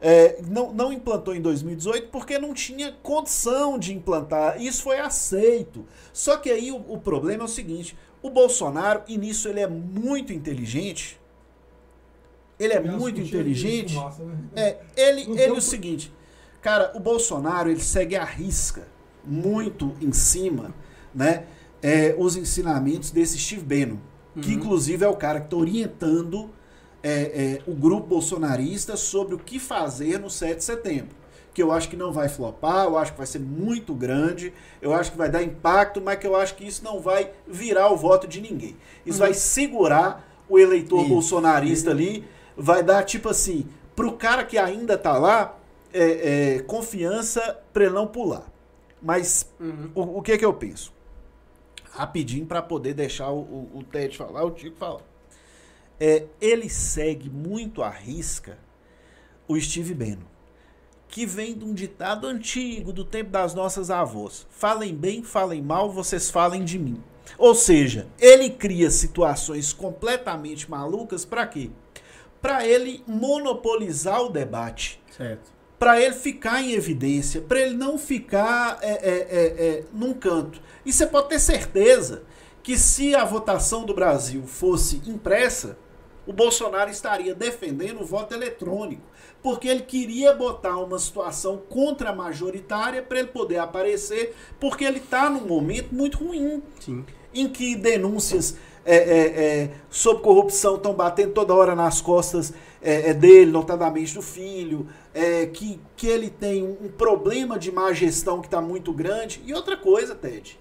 [0.00, 4.60] é, não, não implantou em 2018 porque não tinha condição de implantar.
[4.62, 5.84] Isso foi aceito.
[6.12, 9.66] Só que aí o, o problema é o seguinte: o Bolsonaro, e nisso ele é
[9.66, 11.20] muito inteligente.
[12.58, 13.94] Ele é muito inteligente.
[13.94, 14.02] Né?
[14.56, 16.12] É, ele, ele é o seguinte,
[16.60, 18.88] cara, o Bolsonaro ele segue a risca
[19.24, 20.74] muito em cima,
[21.14, 21.44] né?
[21.80, 23.98] É, os ensinamentos desse Steve Bannon,
[24.40, 24.56] que uhum.
[24.56, 26.50] inclusive é o cara que está orientando
[27.08, 31.16] é, é, o grupo bolsonarista sobre o que fazer no 7 de setembro.
[31.54, 34.92] Que eu acho que não vai flopar, eu acho que vai ser muito grande, eu
[34.92, 37.96] acho que vai dar impacto, mas que eu acho que isso não vai virar o
[37.96, 38.76] voto de ninguém.
[39.06, 39.26] Isso uhum.
[39.26, 41.08] vai segurar o eleitor isso.
[41.08, 42.24] bolsonarista ali,
[42.56, 43.66] vai dar tipo assim,
[43.96, 45.56] pro cara que ainda tá lá,
[45.92, 48.46] é, é, confiança para ele não pular.
[49.00, 49.90] Mas uhum.
[49.94, 50.92] o, o, que é que eu penso?
[51.90, 55.07] Rapidinho para poder deixar o, o, o Ted falar, o Tico falar
[56.00, 58.58] é, ele segue muito à risca
[59.46, 60.26] o Steve Bannon,
[61.08, 64.46] que vem de um ditado antigo, do tempo das nossas avós.
[64.50, 67.02] Falem bem, falem mal, vocês falem de mim.
[67.36, 71.70] Ou seja, ele cria situações completamente malucas para quê?
[72.40, 75.00] Para ele monopolizar o debate.
[75.16, 75.50] Certo.
[75.78, 80.60] Para ele ficar em evidência, para ele não ficar é, é, é, é, num canto.
[80.84, 82.24] E você pode ter certeza
[82.62, 85.78] que se a votação do Brasil fosse impressa,
[86.28, 89.00] o Bolsonaro estaria defendendo o voto eletrônico,
[89.42, 95.46] porque ele queria botar uma situação contra-majoritária para ele poder aparecer, porque ele está num
[95.46, 97.06] momento muito ruim, Sim.
[97.32, 99.26] em que denúncias é, é,
[99.62, 104.86] é, sobre corrupção estão batendo toda hora nas costas é, é dele, notadamente do filho,
[105.14, 109.42] é, que, que ele tem um problema de má gestão que está muito grande.
[109.46, 110.60] E outra coisa, Ted,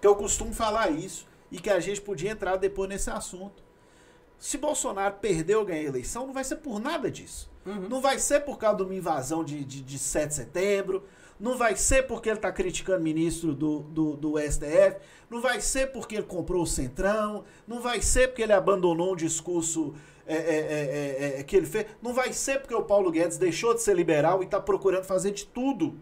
[0.00, 3.62] que eu costumo falar isso, e que a gente podia entrar depois nesse assunto.
[4.42, 7.48] Se Bolsonaro perder ou ganhar a eleição, não vai ser por nada disso.
[7.64, 7.88] Uhum.
[7.88, 11.04] Não vai ser por causa de uma invasão de, de, de 7 de setembro,
[11.38, 14.96] não vai ser porque ele está criticando o ministro do, do, do, STF,
[15.30, 19.16] não vai ser porque ele comprou o Centrão, não vai ser porque ele abandonou um
[19.16, 19.94] discurso
[20.26, 23.38] é, é, é, é, é que ele fez, não vai ser porque o Paulo Guedes
[23.38, 25.94] deixou de ser liberal e está procurando fazer de tudo.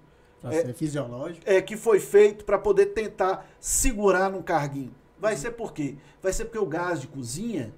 [0.44, 1.42] é, fisiológico.
[1.44, 4.94] É, que foi feito para poder tentar segurar num carguinho.
[5.18, 5.96] Vai ser por quê?
[6.22, 7.74] Vai ser porque o gás de cozinha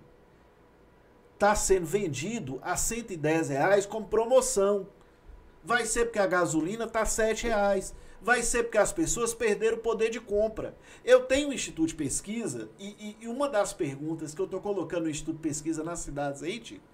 [1.43, 4.87] está sendo vendido a 110 reais como promoção.
[5.65, 7.93] Vai ser porque a gasolina está 7 reais.
[8.21, 10.77] Vai ser porque as pessoas perderam o poder de compra.
[11.05, 14.61] Eu tenho um instituto de pesquisa e, e, e uma das perguntas que eu estou
[14.61, 16.85] colocando no instituto de pesquisa nas cidades aí, Tico,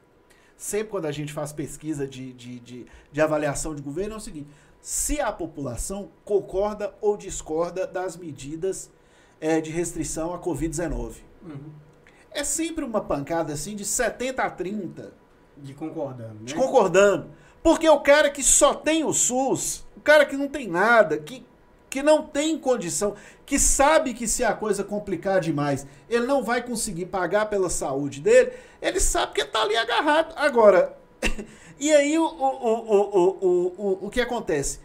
[0.56, 4.20] sempre quando a gente faz pesquisa de, de, de, de avaliação de governo, é o
[4.20, 4.48] seguinte:
[4.80, 8.90] se a população concorda ou discorda das medidas
[9.38, 11.16] é, de restrição à Covid-19.
[11.42, 11.87] Uhum.
[12.38, 15.12] É sempre uma pancada assim de 70 a 30.
[15.56, 16.34] De concordando.
[16.34, 16.44] Né?
[16.44, 17.30] De concordando.
[17.64, 21.44] Porque o cara que só tem o SUS, o cara que não tem nada, que,
[21.90, 26.62] que não tem condição, que sabe que se a coisa complicar demais, ele não vai
[26.62, 30.32] conseguir pagar pela saúde dele, ele sabe que está ali agarrado.
[30.36, 30.96] Agora,
[31.76, 34.78] e aí o, o, o, o, o, o, que acontece?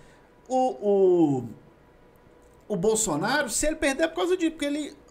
[0.48, 1.44] O, o,
[2.68, 5.03] o Bolsonaro, se ele perder é por causa disso, porque ele.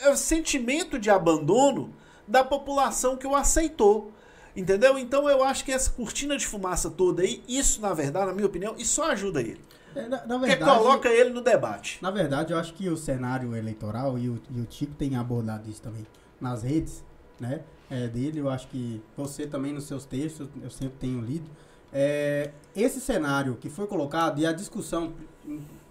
[0.00, 1.92] É o sentimento de abandono
[2.26, 4.12] da população que o aceitou.
[4.54, 4.98] Entendeu?
[4.98, 8.46] Então eu acho que essa cortina de fumaça toda aí, isso, na verdade, na minha
[8.46, 9.60] opinião, isso só ajuda ele.
[9.94, 11.98] É, na, na verdade, Porque coloca ele no debate.
[12.00, 15.68] Na verdade, eu acho que o cenário eleitoral, e o, e o Tico tem abordado
[15.68, 16.06] isso também
[16.40, 17.04] nas redes,
[17.38, 17.62] né?
[17.90, 21.48] É, dele, eu acho que você também nos seus textos, eu sempre tenho lido.
[21.92, 25.12] É, esse cenário que foi colocado e a discussão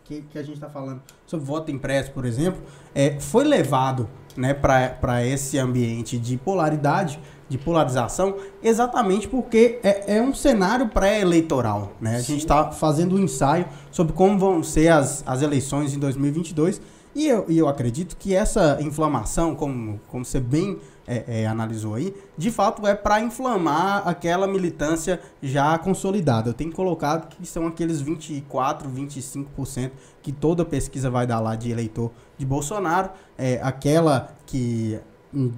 [0.06, 2.62] que, que a gente está falando sobre voto impresso, por exemplo,
[2.94, 10.22] é, foi levado né, para esse ambiente de polaridade de polarização, exatamente porque é, é
[10.22, 11.92] um cenário pré-eleitoral.
[12.02, 12.16] Né?
[12.16, 16.82] A gente está fazendo um ensaio sobre como vão ser as, as eleições em 2022
[17.14, 21.96] e eu, e eu acredito que essa inflamação, como, como você bem é, é, analisou
[21.96, 26.50] aí, de fato é para inflamar aquela militância já consolidada.
[26.50, 29.92] Eu tenho colocado que são aqueles 24, 25%
[30.22, 35.00] que toda pesquisa vai dar lá de eleitor de Bolsonaro, é, aquela que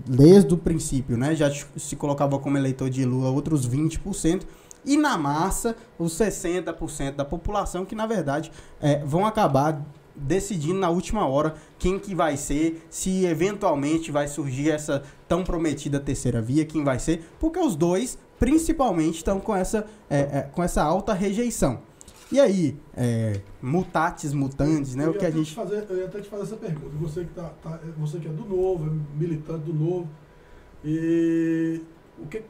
[0.06, 4.44] desde o princípio, né, já se colocava como eleitor de Lula outros 20%,
[4.84, 9.82] e na massa, os 60% da população que, na verdade, é, vão acabar
[10.18, 16.00] decidindo na última hora quem que vai ser, se eventualmente vai surgir essa tão prometida
[16.00, 20.64] terceira via, quem vai ser, porque os dois, principalmente, estão com essa, é, é, com
[20.64, 21.80] essa alta rejeição.
[22.32, 25.06] E aí, é, mutatis mutandis, né?
[25.06, 25.54] Eu o que a gente.
[25.54, 26.90] Fazer, eu ia até te fazer essa pergunta.
[27.00, 30.10] Você que, tá, tá, você que é do novo, é militante do novo.
[30.84, 31.82] E
[32.20, 32.44] o que.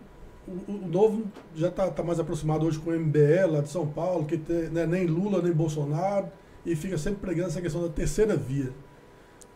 [0.48, 1.26] O, o novo
[1.56, 4.70] já está tá mais aproximado hoje com o MBL lá de São Paulo, que tem,
[4.70, 6.28] né, nem Lula nem Bolsonaro,
[6.68, 8.74] e fica sempre pregando essa questão da terceira via.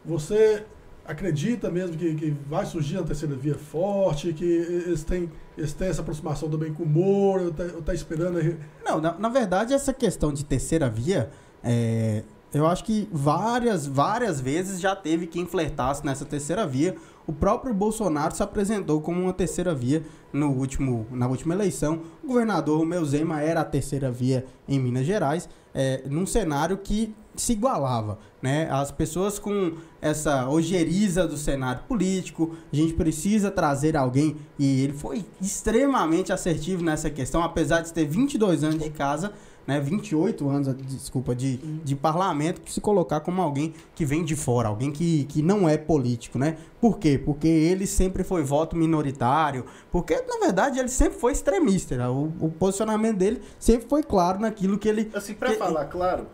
[0.05, 0.63] Você
[1.05, 5.89] acredita mesmo que, que vai surgir uma terceira via forte, que eles têm, eles têm
[5.89, 8.37] essa aproximação também com o Moro, está tá esperando...
[8.37, 8.57] Aí...
[8.83, 11.29] Não, na, na, verdade, essa questão de terceira via,
[11.61, 16.95] é, eu acho que várias, várias vezes já teve quem flertasse nessa terceira via.
[17.27, 22.01] O próprio Bolsonaro se apresentou como uma terceira via no último, na última eleição.
[22.23, 27.53] O governador Meuzema era a terceira via em Minas Gerais, é, num cenário que se
[27.53, 28.67] igualava, né?
[28.69, 34.93] As pessoas com essa ojeriza do cenário político, a gente precisa trazer alguém e ele
[34.93, 39.31] foi extremamente assertivo nessa questão, apesar de ter 22 anos de casa,
[39.65, 44.69] né, 28 anos, desculpa, de, de parlamento, se colocar como alguém que vem de fora,
[44.69, 46.57] alguém que, que não é político, né?
[46.79, 47.17] Por quê?
[47.23, 52.07] Porque ele sempre foi voto minoritário, porque, na verdade, ele sempre foi extremista, né?
[52.07, 55.11] o, o posicionamento dele sempre foi claro naquilo que ele...
[55.13, 56.27] Assim, para falar claro,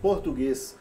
[0.00, 0.76] português,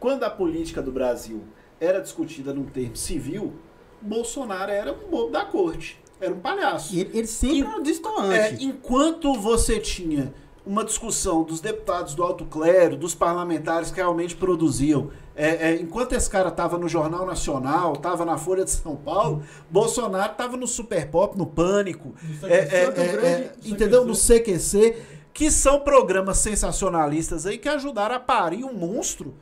[0.00, 1.42] quando a política do Brasil
[1.80, 3.54] era discutida num termo civil,
[4.00, 5.98] Bolsonaro era um bobo da corte.
[6.20, 6.94] Era um palhaço.
[6.94, 8.34] Ele, ele sempre era destoante.
[8.34, 10.32] É, enquanto você tinha
[10.66, 15.10] uma discussão dos deputados do alto clero, dos parlamentares que realmente produziam.
[15.36, 19.44] É, é, enquanto esse cara estava no Jornal Nacional, estava na Folha de São Paulo,
[19.70, 24.04] Bolsonaro estava no Super Pop, no Pânico, é, é, é, entendeu?
[24.04, 24.96] No CQC,
[25.32, 29.34] que são programas sensacionalistas aí que ajudaram a parir um monstro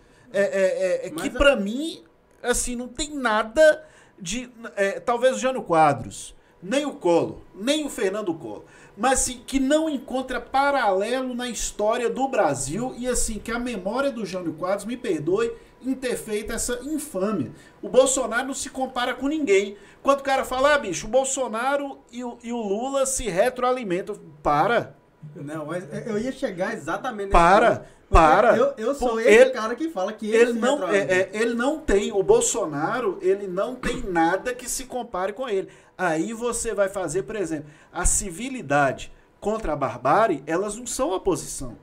[1.11, 2.03] que para mim,
[2.43, 3.85] assim, não tem nada
[4.21, 8.65] de é, talvez o Jânio Quadros, nem o Colo, nem o Fernando Colo,
[8.97, 14.11] mas assim, que não encontra paralelo na história do Brasil e assim que a memória
[14.11, 15.53] do Jânio Quadros me perdoe
[15.83, 17.53] em ter feito essa infâmia.
[17.83, 19.77] O Bolsonaro não se compara com ninguém.
[20.03, 24.17] Quando o cara fala, ah, bicho, o Bolsonaro e o, e o Lula se retroalimentam.
[24.43, 24.97] Para.
[25.35, 27.77] Não, mas eu ia chegar exatamente nesse Para.
[27.77, 28.57] ponto, Para.
[28.57, 31.79] Eu, eu sou esse ele- cara que fala que Ele não, é, é, ele não
[31.81, 35.69] tem, o Bolsonaro, ele não tem nada que se compare com ele.
[35.99, 41.77] Aí você vai fazer, por exemplo, a civilidade contra a barbárie, elas não são oposição.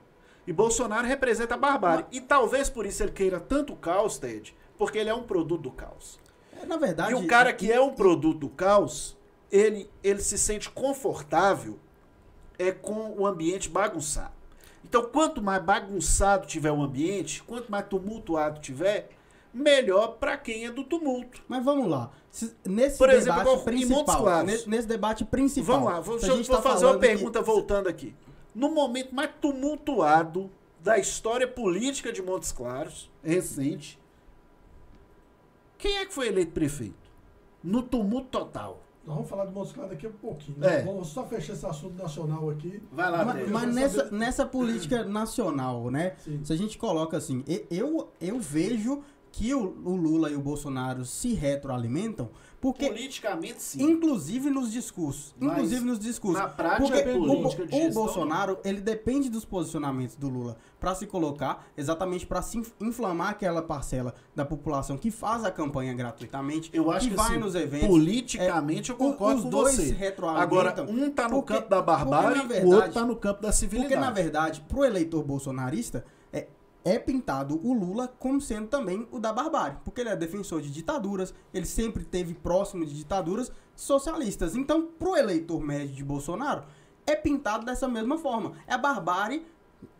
[0.47, 2.05] E Bolsonaro representa a barbárie.
[2.11, 5.71] E talvez por isso ele queira tanto caos, Ted, porque ele é um produto do
[5.71, 6.19] caos.
[6.61, 9.15] É, Na verdade, E o cara que é um produto do caos,
[9.51, 11.77] ele, ele se sente confortável
[12.61, 14.31] é com o ambiente bagunçado.
[14.83, 19.09] Então, quanto mais bagunçado tiver o ambiente, quanto mais tumultuado tiver,
[19.53, 21.41] melhor para quem é do tumulto.
[21.47, 22.11] Mas vamos lá.
[22.31, 25.75] Se- Nesse Por exemplo, debate Montes principal, nesse, nesse debate principal.
[25.75, 28.15] Vamos lá, vou, deixa vou tá fazer uma falando que- pergunta voltando aqui.
[28.55, 30.49] No momento mais tumultuado
[30.81, 33.99] da história política de Montes Claros, recente,
[35.77, 36.95] quem é que foi eleito prefeito?
[37.63, 38.81] No tumulto total.
[39.05, 40.59] Nós vamos falar de Montes Claros daqui a pouquinho.
[40.59, 40.79] né?
[40.79, 40.83] É.
[40.83, 42.81] Vamos só fechar esse assunto nacional aqui.
[42.91, 46.13] Vai lá, Mas, mas nessa, saber- nessa política nacional, né?
[46.23, 46.39] Sim.
[46.43, 51.03] Se a gente coloca assim, eu, eu vejo que o, o Lula e o Bolsonaro
[51.05, 52.29] se retroalimentam,
[52.61, 53.81] porque Politicamente, sim.
[53.83, 56.39] inclusive nos discursos, Mas inclusive nos discursos.
[56.41, 60.93] Na prática Porque o, política o gestão, Bolsonaro, ele depende dos posicionamentos do Lula para
[60.93, 65.93] se colocar, exatamente para se inf- inflamar aquela parcela da população que faz a campanha
[65.93, 67.87] gratuitamente, Eu acho que, vai assim, nos eventos.
[67.87, 70.15] politicamente eu O- concordo os com dois você.
[70.37, 73.15] Agora, um tá no porque- campo da porque, barbárie, na o verdade- outro tá no
[73.15, 73.93] campo da civilidade.
[73.95, 76.05] Porque, na verdade, pro eleitor bolsonarista,
[76.83, 79.77] é, pintado o Lula como sendo também o da barbárie.
[79.83, 84.55] Porque ele é defensor de ditaduras, ele sempre teve próximo de ditaduras socialistas.
[84.55, 86.63] Então, pro eleitor médio de Bolsonaro,
[87.05, 88.53] é pintado dessa mesma forma.
[88.67, 89.45] É a barbárie,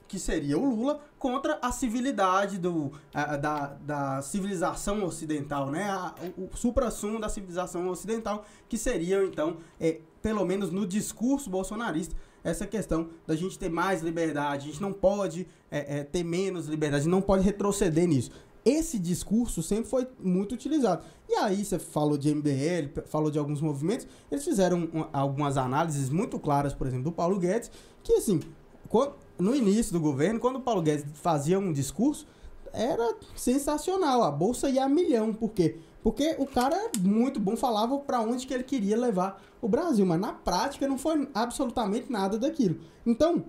[0.08, 5.90] que seria o Lula, contra a civilidade do, a- da, da civilização ocidental, né?
[5.90, 11.50] A- o, o supra-sumo da civilização ocidental, que seria, então, é, pelo menos no discurso
[11.50, 16.24] bolsonarista, essa questão da gente ter mais liberdade, a gente não pode é, é, ter
[16.24, 18.32] menos liberdade, não pode retroceder nisso.
[18.64, 21.04] Esse discurso sempre foi muito utilizado.
[21.28, 26.10] E aí você falou de MBL, falou de alguns movimentos, eles fizeram um- algumas análises
[26.10, 27.72] muito claras, por exemplo, do Paulo Guedes,
[28.04, 28.40] que assim,
[28.88, 32.28] quan- no início do governo, quando o Paulo Guedes fazia um discurso,
[32.74, 35.78] era sensacional, a bolsa ia a milhão, por quê?
[36.04, 40.06] Porque o cara é muito bom, falava para onde que ele queria levar o Brasil,
[40.06, 42.80] mas na prática não foi absolutamente nada daquilo.
[43.06, 43.46] Então,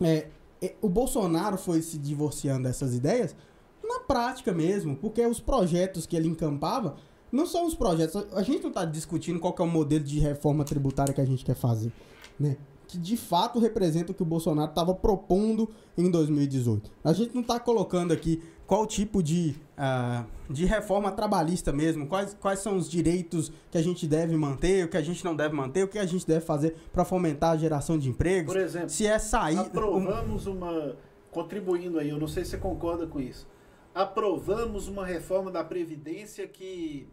[0.00, 0.28] é,
[0.60, 3.34] é, o Bolsonaro foi se divorciando dessas ideias
[3.82, 6.96] na prática mesmo, porque os projetos que ele encampava
[7.32, 8.26] não são os projetos.
[8.34, 11.44] A gente não está discutindo qual é o modelo de reforma tributária que a gente
[11.44, 11.92] quer fazer,
[12.38, 12.56] né?
[12.90, 16.90] Que de fato representa o que o Bolsonaro estava propondo em 2018.
[17.04, 22.36] A gente não está colocando aqui qual tipo de, ah, de reforma trabalhista mesmo, quais,
[22.40, 25.54] quais são os direitos que a gente deve manter, o que a gente não deve
[25.54, 28.90] manter, o que a gente deve fazer para fomentar a geração de empregos, Por exemplo,
[28.90, 29.58] se é sair.
[29.58, 30.96] aprovamos uma.
[31.30, 33.46] Contribuindo aí, eu não sei se você concorda com isso.
[33.94, 37.08] Aprovamos uma reforma da Previdência que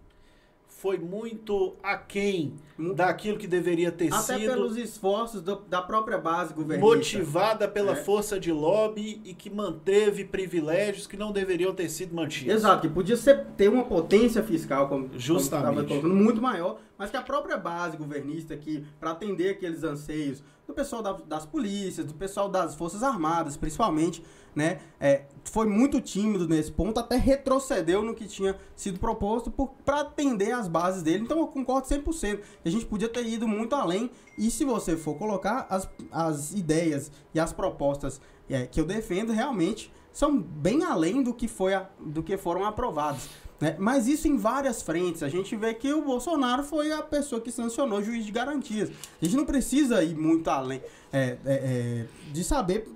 [0.77, 4.51] foi muito aquém Mu- daquilo que deveria ter Até sido.
[4.53, 6.95] pelos esforços do- da própria base governista.
[6.95, 7.95] motivada pela É.
[7.95, 12.53] força de lobby e que manteve privilégios que não deveriam ter sido mantidos.
[12.53, 15.87] Exato, que podia ser, ter uma potência fiscal, como, como Justamente.
[15.87, 20.73] colocando, muito maior, mas que a própria base governista aqui, para atender aqueles anseios do
[20.73, 24.23] pessoal da- das polícias, do pessoal das Forças Armadas, principalmente,
[24.55, 29.51] né, é, foi muito tímido nesse ponto, até retrocedeu no que tinha sido proposto
[29.85, 31.23] para atender as bases dele.
[31.23, 32.41] Então eu concordo 100%.
[32.63, 36.53] que A gente podia ter ido muito além, e se você for colocar as, as
[36.53, 38.19] ideias e as propostas
[38.49, 42.65] é, que eu defendo, realmente são bem além do que, foi a- do que foram
[42.65, 43.29] aprovados.
[43.59, 43.75] Né?
[43.79, 45.23] Mas isso em várias frentes.
[45.23, 48.89] A gente vê que o Bolsonaro foi a pessoa que sancionou o juiz de garantias.
[49.21, 50.81] A gente não precisa ir muito além
[51.11, 52.87] é, é, é, de saber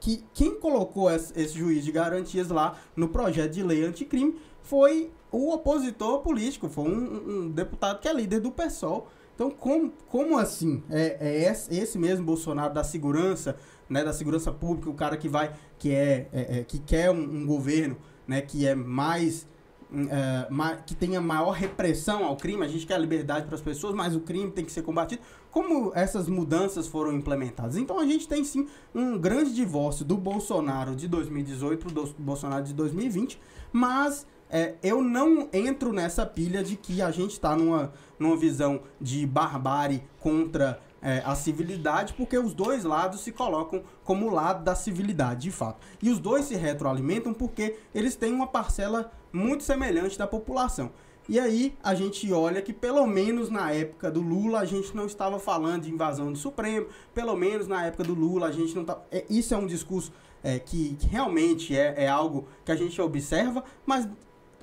[0.00, 5.52] que quem colocou esse, juiz de garantias lá no projeto de lei anticrime foi o
[5.52, 9.08] opositor político, foi um, um deputado que é líder do PSOL.
[9.34, 10.82] Então, como, como assim?
[10.90, 13.56] É, é esse, esse mesmo Bolsonaro da segurança,
[13.88, 17.20] né, da segurança pública, o cara que vai, que é, é- é- que quer um,
[17.20, 17.96] um governo,
[18.26, 19.46] né, que é mais,
[19.92, 22.64] hum, é, que tenha maior repressão ao crime.
[22.64, 25.22] A gente quer a liberdade para as pessoas, mas o crime tem que ser combatido.
[25.50, 27.76] Como essas mudanças foram implementadas?
[27.76, 32.64] Então, a gente tem sim um grande divórcio do Bolsonaro de 2018 para o Bolsonaro
[32.64, 33.40] de 2020,
[33.72, 38.80] mas é, eu não entro nessa pilha de que a gente está numa, numa visão
[39.00, 44.74] de barbárie contra é, a civilidade, porque os dois lados se colocam como lado da
[44.74, 45.78] civilidade, de fato.
[46.02, 50.90] E os dois se retroalimentam porque eles têm uma parcela muito semelhante da população.
[51.28, 55.04] E aí a gente olha que pelo menos na época do Lula a gente não
[55.04, 58.82] estava falando de invasão do Supremo, pelo menos na época do Lula a gente não
[58.82, 58.98] tá.
[59.10, 60.10] É, isso é um discurso
[60.42, 64.08] é, que, que, realmente é, é algo que a gente observa, mas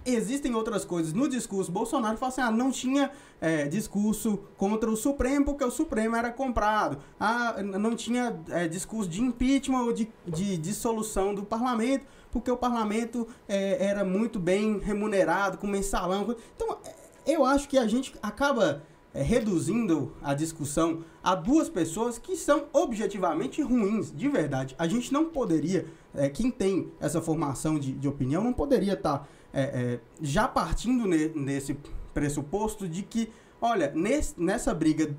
[0.03, 4.97] existem outras coisas no discurso Bolsonaro fala assim, ah, não tinha é, discurso contra o
[4.97, 6.97] Supremo porque o Supremo era comprado.
[7.19, 12.05] Ah, não tinha é, discurso de impeachment ou de, de dissolução do parlamento
[12.35, 16.35] porque o parlamento é, era muito bem remunerado, com mensalão.
[16.53, 16.77] Então,
[17.25, 18.83] eu acho que a gente acaba
[19.13, 24.75] é, reduzindo a discussão a duas pessoas que são objetivamente ruins, de verdade.
[24.77, 29.19] A gente não poderia, é, quem tem essa formação de, de opinião, não poderia estar
[29.19, 31.77] tá, é, é, já partindo ne, nesse
[32.13, 33.29] pressuposto de que,
[33.61, 35.15] olha, nesse, nessa briga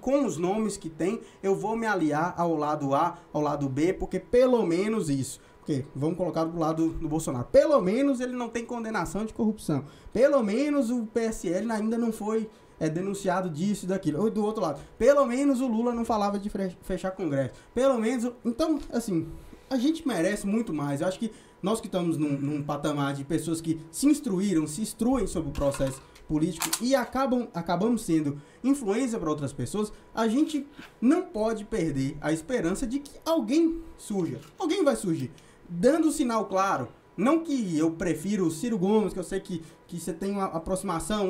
[0.00, 3.92] com os nomes que tem, eu vou me aliar ao lado A, ao lado B,
[3.92, 5.38] porque pelo menos isso.
[5.64, 7.46] Porque vamos colocar do lado do, Bolsonaro.
[7.46, 9.86] Pelo menos ele não tem condenação de corrupção.
[10.12, 14.22] Pelo menos o PSL ainda não foi é denunciado disso e daquilo.
[14.22, 16.50] Ou do outro lado, pelo menos o Lula não falava de
[16.82, 17.54] fechar congresso.
[17.74, 18.30] Pelo menos.
[18.44, 19.26] Então, assim,
[19.70, 21.00] a gente merece muito mais.
[21.00, 24.82] Eu acho que nós que estamos num, num, patamar de pessoas que se instruíram, se
[24.82, 30.66] instruem sobre o processo político e acabam acabamos sendo influência para outras pessoas, a gente
[31.00, 34.40] não pode perder a esperança de que alguém surja.
[34.58, 35.30] Alguém vai surgir.
[35.68, 36.88] Dando um sinal claro.
[37.16, 40.46] Não que eu prefiro o Ciro Gomes, que eu sei que, que você tem uma
[40.46, 41.26] aproximação,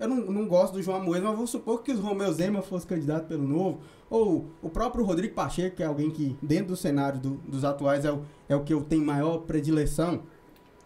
[0.00, 2.86] eu não, não gosto do João Amoedo, mas vamos supor que o Romeu Zema fosse
[2.86, 7.20] candidato pelo Novo, ou o próprio Rodrigo Pacheco, que é alguém que, dentro do cenário
[7.20, 10.22] do, dos atuais, é o, é o que eu tenho maior predileção,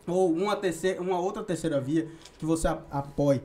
[0.05, 2.09] ou uma, terceira, uma outra terceira via
[2.39, 3.41] que você apoie.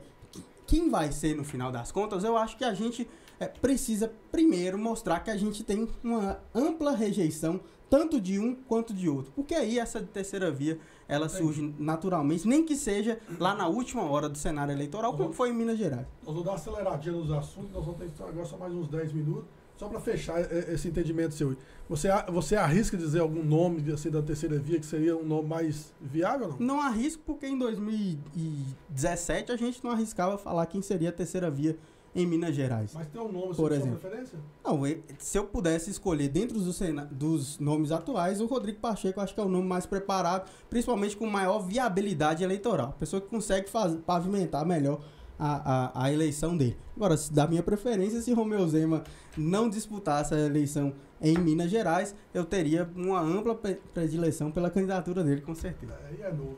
[0.66, 3.08] Quem vai ser no final das contas, eu acho que a gente
[3.38, 7.60] é, precisa primeiro mostrar que a gente tem uma ampla rejeição
[7.94, 9.30] tanto de um quanto de outro.
[9.36, 14.28] Porque aí essa terceira via ela surge naturalmente, nem que seja lá na última hora
[14.28, 16.04] do cenário eleitoral, como foi em Minas Gerais.
[16.24, 19.12] Nós vamos dar uma aceleradinha nos assuntos, nós vamos ter agora só mais uns 10
[19.12, 19.44] minutos.
[19.76, 21.56] Só para fechar esse entendimento seu,
[21.88, 25.92] você, você arrisca dizer algum nome assim, da terceira via que seria um nome mais
[26.00, 26.58] viável não?
[26.58, 31.76] Não arrisco porque em 2017 a gente não arriscava falar quem seria a terceira via
[32.14, 32.92] em Minas Gerais.
[32.94, 33.98] Mas tem um nome por exemplo.
[33.98, 34.38] preferência?
[34.64, 34.80] Não,
[35.18, 36.78] se eu pudesse escolher dentro dos,
[37.10, 41.26] dos nomes atuais, o Rodrigo Pacheco acho que é o nome mais preparado, principalmente com
[41.26, 42.94] maior viabilidade eleitoral.
[42.98, 45.00] Pessoa que consegue fazer, pavimentar melhor
[45.38, 46.76] a, a, a, eleição dele.
[46.96, 49.02] Agora, da minha preferência, se Romeu Zema
[49.36, 53.58] não disputasse a eleição em Minas Gerais, eu teria uma ampla
[53.92, 55.94] predileção pela candidatura dele, com certeza.
[56.20, 56.56] É, é novo.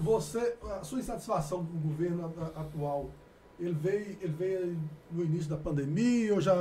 [0.00, 3.10] Você, a sua insatisfação com o governo atual
[3.58, 4.78] ele veio, ele veio
[5.10, 6.56] no início da pandemia ou já,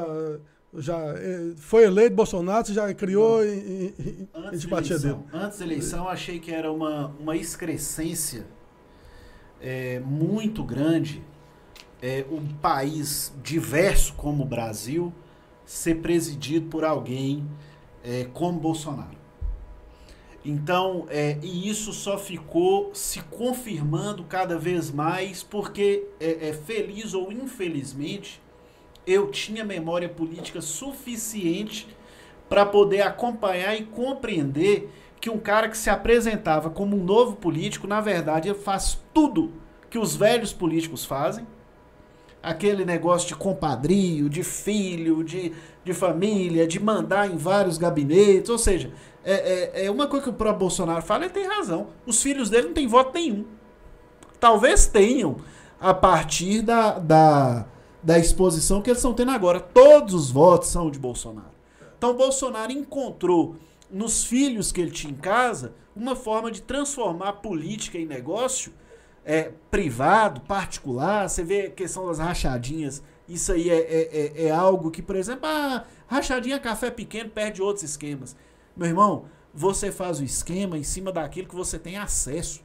[0.76, 3.46] já eh, foi eleito Bolsonaro, você já criou Não.
[3.46, 5.20] e, e, antes e batia dele?
[5.34, 8.46] Antes da eleição, achei que era uma, uma excrescência
[9.62, 11.22] é, muito grande
[12.02, 15.14] é, um país diverso como o Brasil
[15.66, 17.46] ser presidido por alguém
[18.04, 19.15] é, como Bolsonaro.
[20.46, 27.16] Então, é, e isso só ficou se confirmando cada vez mais, porque, é, é, feliz
[27.16, 28.40] ou infelizmente,
[29.08, 31.88] eu tinha memória política suficiente
[32.48, 34.88] para poder acompanhar e compreender
[35.20, 39.52] que um cara que se apresentava como um novo político, na verdade, faz tudo
[39.90, 41.48] que os velhos políticos fazem.
[42.46, 45.52] Aquele negócio de compadrio, de filho, de,
[45.84, 48.92] de família, de mandar em vários gabinetes, ou seja,
[49.24, 51.88] é, é, é uma coisa que o próprio Bolsonaro fala, ele tem razão.
[52.06, 53.46] Os filhos dele não têm voto nenhum.
[54.40, 55.38] Talvez tenham
[55.80, 57.66] a partir da, da,
[58.04, 59.60] da exposição que eles estão tendo agora.
[59.60, 61.56] Todos os votos são de Bolsonaro.
[61.98, 63.56] Então Bolsonaro encontrou
[63.90, 68.72] nos filhos que ele tinha em casa uma forma de transformar política em negócio
[69.26, 71.28] é, privado, particular.
[71.28, 73.04] Você vê a questão das rachadinhas.
[73.28, 77.32] Isso aí é, é, é, é algo que, por exemplo, a ah, rachadinha café pequeno
[77.32, 78.36] perde outros esquemas.
[78.78, 82.64] Meu irmão, você faz o esquema em cima daquilo que você tem acesso.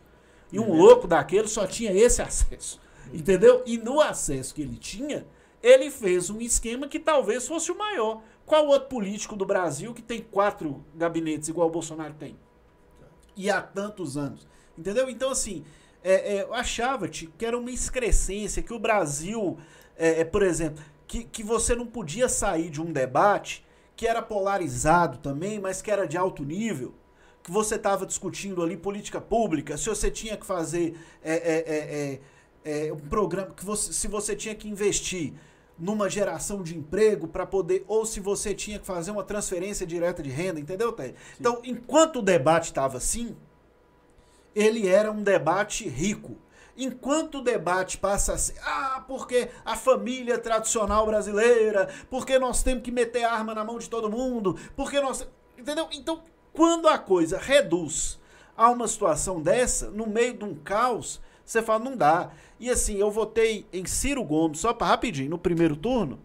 [0.52, 2.78] E um louco daquele só tinha esse acesso.
[3.12, 3.62] Entendeu?
[3.64, 5.26] E no acesso que ele tinha,
[5.62, 8.22] ele fez um esquema que talvez fosse o maior.
[8.44, 12.36] Qual outro político do Brasil que tem quatro gabinetes igual o Bolsonaro tem?
[13.36, 14.46] E há tantos anos.
[14.76, 15.08] Entendeu?
[15.08, 15.64] Então, assim,
[16.03, 19.59] é, é, eu achava que era uma excrescência, que o Brasil,
[19.96, 24.22] é, é, por exemplo, que, que você não podia sair de um debate que era
[24.22, 26.94] polarizado também, mas que era de alto nível,
[27.42, 32.18] que você estava discutindo ali política pública, se você tinha que fazer é,
[32.64, 35.34] é um programa, que você, se você tinha que investir
[35.80, 40.22] numa geração de emprego para poder, ou se você tinha que fazer uma transferência direta
[40.22, 41.14] de renda, entendeu, Té?
[41.40, 43.34] Então, enquanto o debate estava assim,
[44.55, 46.36] ele era um debate rico.
[46.76, 52.82] Enquanto o debate passa a ser, ah, porque a família tradicional brasileira, porque nós temos
[52.82, 55.28] que meter arma na mão de todo mundo, porque nós.
[55.59, 55.88] Entendeu?
[55.92, 56.22] Então,
[56.55, 58.18] quando a coisa reduz
[58.57, 62.30] a uma situação dessa, no meio de um caos, você fala, não dá.
[62.59, 66.20] E assim, eu votei em Ciro Gomes, só para rapidinho, no primeiro turno,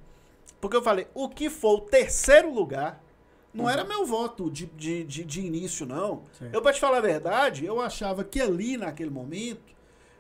[0.61, 3.03] porque eu falei, o que for o terceiro lugar,
[3.55, 3.69] não uhum.
[3.69, 6.23] era meu voto de, de, de, de início, não.
[6.37, 6.49] Sim.
[6.51, 9.73] Eu, para te falar a verdade, eu achava que ali, naquele momento,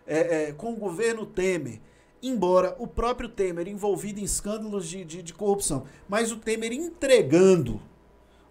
[0.07, 1.81] é, é, com o governo Temer,
[2.23, 7.81] embora o próprio Temer envolvido em escândalos de, de, de corrupção, mas o Temer entregando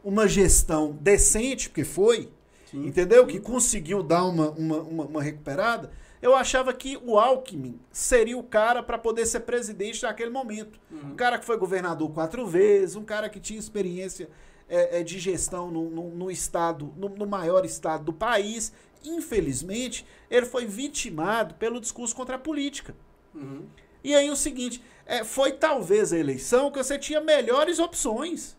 [0.04, 2.28] uma gestão decente, porque foi,
[2.70, 3.26] sim, entendeu?
[3.26, 5.90] Que conseguiu dar uma, uma, uma, uma, recuperada.
[6.20, 10.78] Eu achava que o Alckmin seria o cara para poder ser presidente naquele momento.
[10.90, 11.12] Uhum.
[11.12, 14.28] Um cara que foi governador quatro vezes, um cara que tinha experiência
[14.68, 18.72] é, é, de gestão no, no, no estado, no, no, maior estado do país.
[19.04, 22.94] Infelizmente, ele foi vitimado pelo discurso contra a política.
[23.34, 23.66] Uhum.
[24.02, 28.56] E aí o seguinte, é, foi talvez a eleição que você tinha melhores opções.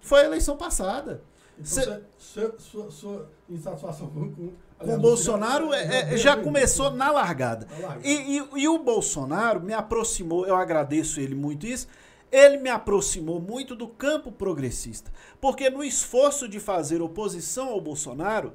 [0.00, 1.22] Foi a eleição passada.
[1.58, 6.90] Então, cê, sua, sua insatisfação com, com, com o Bolsonaro já, é, é, já começou
[6.90, 7.66] na largada.
[7.66, 8.06] Na largada.
[8.06, 11.88] E, e, e, o Bolsonaro me aproximou, eu agradeço ele muito isso,
[12.30, 15.12] ele me aproximou muito do campo progressista.
[15.40, 18.52] Porque no esforço de fazer oposição ao Bolsonaro,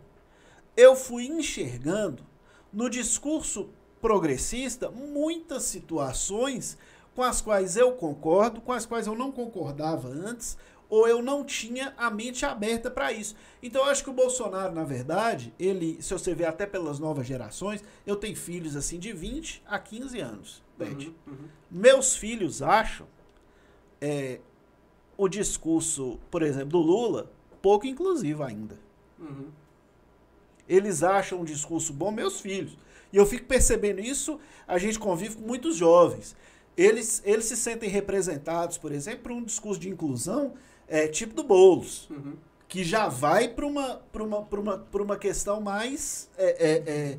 [0.76, 2.24] eu fui enxergando
[2.72, 3.70] no discurso
[4.02, 6.78] progressista muitas situações
[7.16, 10.58] com as quais eu concordo, com as quais eu não concordava antes,
[10.90, 13.36] ou eu não tinha a mente aberta para isso.
[13.62, 17.26] Então eu acho que o Bolsonaro, na verdade, ele, se você ver até pelas novas
[17.26, 20.64] gerações, eu tenho filhos assim de 20 a 15 anos.
[21.26, 21.48] Uhum, uhum.
[21.72, 23.08] Meus filhos acham
[24.04, 24.40] é,
[25.18, 27.32] o discurso, por exemplo, do Lula
[27.62, 28.78] pouco inclusivo ainda.
[29.18, 29.48] Uhum.
[30.68, 32.78] Eles acham um discurso bom, meus filhos.
[33.14, 34.38] E eu fico percebendo isso,
[34.68, 36.36] a gente convive com muitos jovens.
[36.76, 40.54] Eles, eles se sentem representados, por exemplo, por um discurso de inclusão
[40.86, 42.34] é, tipo do Boulos, uhum.
[42.68, 46.30] que já vai para uma, uma, uma, uma questão mais.
[46.38, 47.18] É, é, é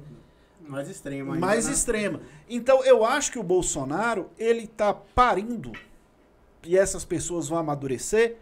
[0.69, 1.35] mais extrema.
[1.35, 1.73] Ainda, mais né?
[1.73, 2.21] extrema.
[2.49, 5.73] Então, eu acho que o Bolsonaro, ele está parindo,
[6.67, 8.37] e essas pessoas vão amadurecer,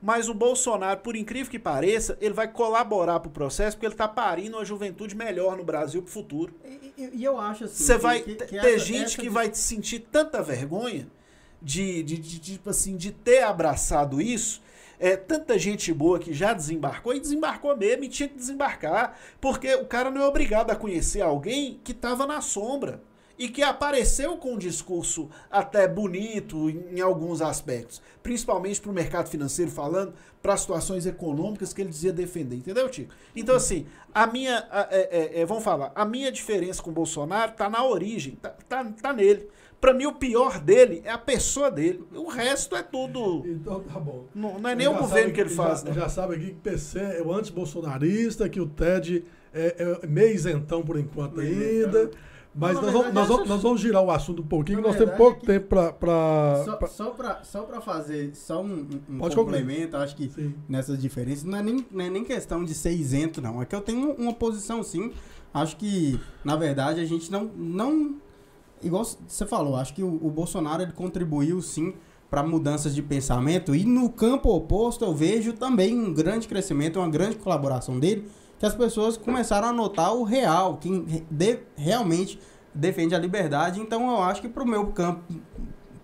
[0.00, 3.94] mas o Bolsonaro, por incrível que pareça, ele vai colaborar para o processo porque ele
[3.94, 6.54] está parindo uma juventude melhor no Brasil para o futuro.
[6.64, 7.82] E, e, e, eu acho assim.
[7.82, 9.20] Você vai que, que ter essa, gente essa...
[9.20, 11.08] que vai sentir tanta vergonha
[11.60, 14.62] de, de, de, de, tipo assim, de ter abraçado isso.
[15.00, 19.18] É, tanta gente boa que já desembarcou e desembarcou mesmo e tinha que desembarcar.
[19.40, 23.02] Porque o cara não é obrigado a conhecer alguém que estava na sombra
[23.38, 29.28] e que apareceu com um discurso até bonito em, alguns aspectos, principalmente para o mercado
[29.28, 30.12] financeiro falando,
[30.42, 33.14] para as situações econômicas que ele dizia defender, entendeu, Tico?
[33.34, 37.52] Então, assim, a minha, é, é, é, vamos falar, a minha diferença com o Bolsonaro
[37.52, 39.48] está na origem, tá, tá, tá nele.
[39.80, 42.04] Para mim, o pior dele é a pessoa dele.
[42.12, 43.44] O resto é tudo.
[43.46, 44.26] Então tá bom.
[44.34, 45.92] Não, não é nem o governo que ele faz, já, né?
[45.94, 49.24] Já sabe aqui que o PC é o anti-bolsonarista, que o TED
[49.54, 52.10] é, é meio isentão por enquanto ainda.
[52.58, 55.14] Mas não, nós, vamos, nós, vamos, nós, vamos, girar o assunto um pouquinho, nós temos
[55.14, 56.64] pouco é tempo para.
[56.64, 56.88] Só, pra...
[56.88, 60.52] só para só fazer só um, um complemento, acho que sim.
[60.68, 63.62] nessas diferenças, não é, nem, não é nem questão de ser isento, não.
[63.62, 65.12] É que eu tenho uma posição sim.
[65.54, 67.44] Acho que, na verdade, a gente não.
[67.56, 68.16] não
[68.82, 71.94] igual você falou, acho que o, o Bolsonaro ele contribuiu sim
[72.28, 77.08] para mudanças de pensamento e no campo oposto eu vejo também um grande crescimento, uma
[77.08, 78.28] grande colaboração dele
[78.58, 82.38] que as pessoas começaram a notar o real, quem de, realmente
[82.74, 83.80] defende a liberdade.
[83.80, 85.22] Então eu acho que para o meu campo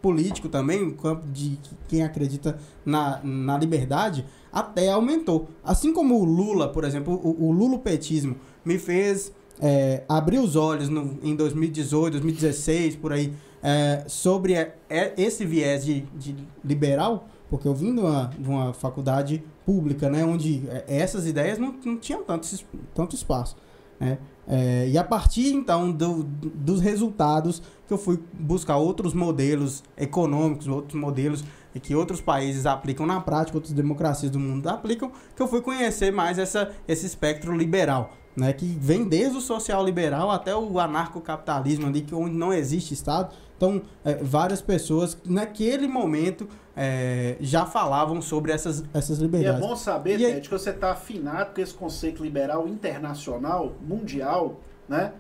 [0.01, 5.49] político também, o campo de quem acredita na, na liberdade, até aumentou.
[5.65, 10.89] Assim como o Lula, por exemplo, o, o lulopetismo me fez é, abrir os olhos
[10.89, 13.33] no, em 2018, 2016, por aí,
[13.63, 14.75] é, sobre é,
[15.17, 20.25] esse viés de, de liberal, porque eu vim de uma, de uma faculdade pública, né,
[20.25, 22.49] onde é, essas ideias não, não tinham tanto,
[22.95, 23.57] tanto espaço.
[23.99, 24.19] Né?
[24.47, 30.69] É, e a partir então do, dos resultados que eu fui buscar outros modelos econômicos,
[30.69, 31.45] outros modelos
[31.81, 36.13] que outros países aplicam na prática, outras democracias do mundo aplicam, que eu fui conhecer
[36.13, 41.87] mais essa, esse espectro liberal, né, que vem desde o social liberal até o anarcocapitalismo
[41.87, 43.35] ali, que onde não existe Estado.
[43.57, 49.61] Então, é, várias pessoas naquele momento é, já falavam sobre essas, essas E é liberdades.
[49.61, 54.61] bom saber, E aí- Ted, que você está afinado com esse conceito liberal internacional, mundial,
[54.89, 55.13] né?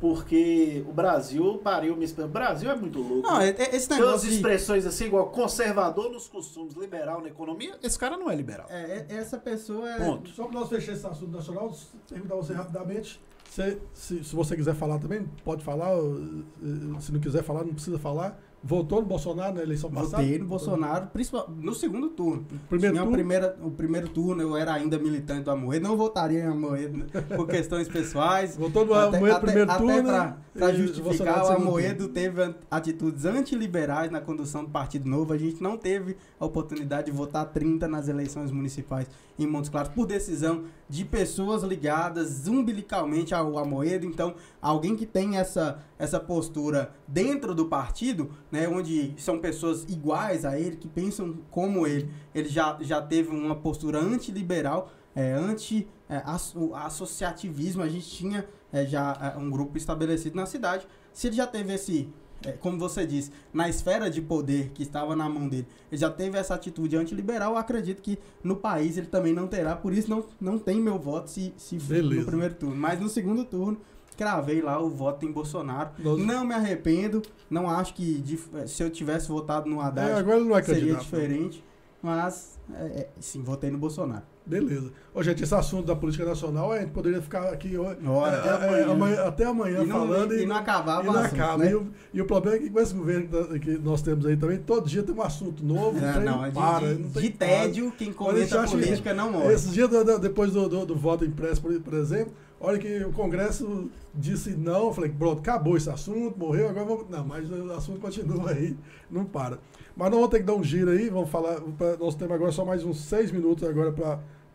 [0.00, 2.04] Porque o Brasil pariu, me.
[2.06, 3.22] O Brasil é muito louco.
[3.28, 3.50] Não, né?
[3.50, 7.76] é- é- esse negócio de, expressões assim, igual conservador nos costumes, liberal na economia.
[7.80, 8.66] Esse cara não é liberal.
[8.68, 10.28] é, é- essa pessoa é, Ponto.
[10.30, 11.72] Só para nós fechar esse assunto nacional,
[12.08, 13.20] perguntar você rapidamente.
[13.48, 15.90] Se, se, se você quiser falar também, pode falar.
[15.92, 18.40] eh, Se não quiser falar, não precisa falar.
[18.64, 20.22] Votou no Bolsonaro na eleição passada?
[20.22, 22.46] Votei no Bolsonaro, principal, no segundo turno.
[22.68, 23.16] Primeiro Tinha turno?
[23.16, 27.04] primeiro, o primeiro turno, eu era ainda militante do Amoedo, não votaria em Amoedo
[27.36, 28.56] por questões pessoais.
[28.62, 30.36] Votou no Até, Amoedo até, primeiro até turno.
[30.54, 35.32] pra e justificar, Bolsonaro o Amoedo teve atitudes antiliberais na condução do Partido Novo.
[35.32, 39.08] A gente não teve a oportunidade de votar 30 nas eleições municipais
[39.38, 44.04] em Montes Claros por decisão de pessoas ligadas umbilicalmente ao Amoedo.
[44.04, 50.44] Então, alguém que tem essa, essa postura dentro do partido, né, onde são pessoas iguais
[50.44, 55.88] a ele, que pensam como ele, ele já, já teve uma postura antiliberal, é, anti
[56.10, 56.22] é,
[56.54, 60.86] o associativismo, a gente tinha é, já é, um grupo estabelecido na cidade.
[61.10, 62.12] Se ele já teve esse,
[62.60, 66.36] como você disse, na esfera de poder que estava na mão dele, ele já teve
[66.38, 70.24] essa atitude antiliberal, eu acredito que no país ele também não terá, por isso não,
[70.40, 72.74] não tem meu voto se, se no primeiro turno.
[72.76, 73.78] Mas no segundo turno,
[74.16, 75.90] cravei lá o voto em Bolsonaro.
[75.98, 80.14] Nós- Não me arrependo, não acho que dif- se eu tivesse votado no Haddad É,
[80.14, 81.02] agora ele não é seria candidato.
[81.04, 81.64] diferente,
[82.02, 84.24] mas é, é, sim, votei no Bolsonaro.
[84.44, 84.90] Beleza.
[85.14, 88.38] Ô, gente, esse assunto da política nacional, a gente poderia ficar aqui ó, Ora, é,
[88.40, 88.90] até é, amanhã.
[88.92, 91.64] amanhã- até amanhã E não, falando e não acabava e não assunto, acaba.
[91.64, 91.70] né?
[91.70, 93.28] E, o, e o problema é que com esse governo
[93.60, 96.44] que tá- nós temos aí também, todo dia tem um assunto novo, É, não, não
[96.44, 96.86] é de, para.
[96.94, 99.52] de, não de tédio, quem comenta você acha que- política não morre.
[99.52, 102.32] Esse dia, do- do- depois do, do, do voto impresso, por exemplo,
[102.62, 107.10] olha que o Congresso disse não, eu falei, pronto, acabou esse assunto, morreu, agora vamos.
[107.10, 108.76] Não, mas o assunto continua aí,
[109.10, 109.58] não para.
[109.96, 111.60] Mas nós vamos ter que dar um giro aí, vamos falar.
[111.98, 113.92] nós temos agora só mais uns seis minutos agora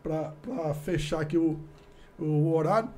[0.02, 1.58] para fechar aqui o,
[2.18, 2.88] o horário.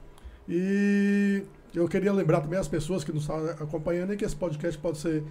[0.48, 1.42] E
[1.74, 5.22] eu queria lembrar também as pessoas que nos estão acompanhando que esse podcast pode ser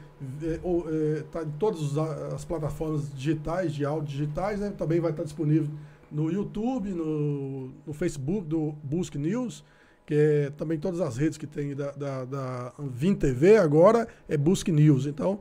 [0.43, 4.73] é, é, tá em todas as plataformas digitais, de áudio digitais, né?
[4.77, 5.69] Também vai estar disponível
[6.11, 9.63] no YouTube, no, no Facebook do Busque News,
[10.05, 14.37] que é também todas as redes que tem da, da, da Vim TV agora é
[14.37, 15.05] Busque News.
[15.05, 15.39] Então,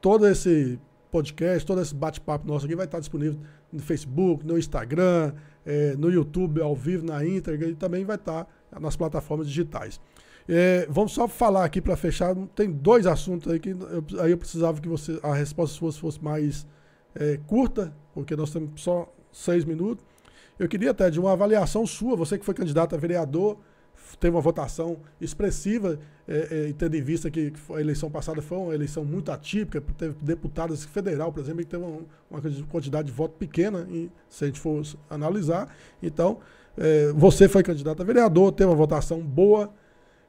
[0.00, 0.78] todo esse
[1.10, 3.38] podcast, todo esse bate-papo nosso aqui vai estar disponível
[3.72, 8.46] no Facebook, no Instagram, eh, no YouTube, ao vivo, na íntegra, e também vai estar
[8.80, 10.00] nas plataformas digitais.
[10.48, 12.34] Eh, vamos só falar aqui para fechar.
[12.54, 16.22] Tem dois assuntos aí que eu, aí eu precisava que você, a resposta fosse, fosse
[16.22, 16.66] mais
[17.14, 20.04] eh, curta, porque nós temos só seis minutos.
[20.58, 23.58] Eu queria até de uma avaliação sua, você que foi candidato a vereador,
[24.18, 28.74] teve uma votação expressiva, eh, e tendo em vista que a eleição passada foi uma
[28.74, 33.34] eleição muito atípica, teve deputados federal, por exemplo, que teve uma, uma quantidade de voto
[33.36, 35.70] pequena, e, se a gente for analisar.
[36.02, 36.38] Então,
[36.78, 39.70] eh, você foi candidato a vereador, teve uma votação boa.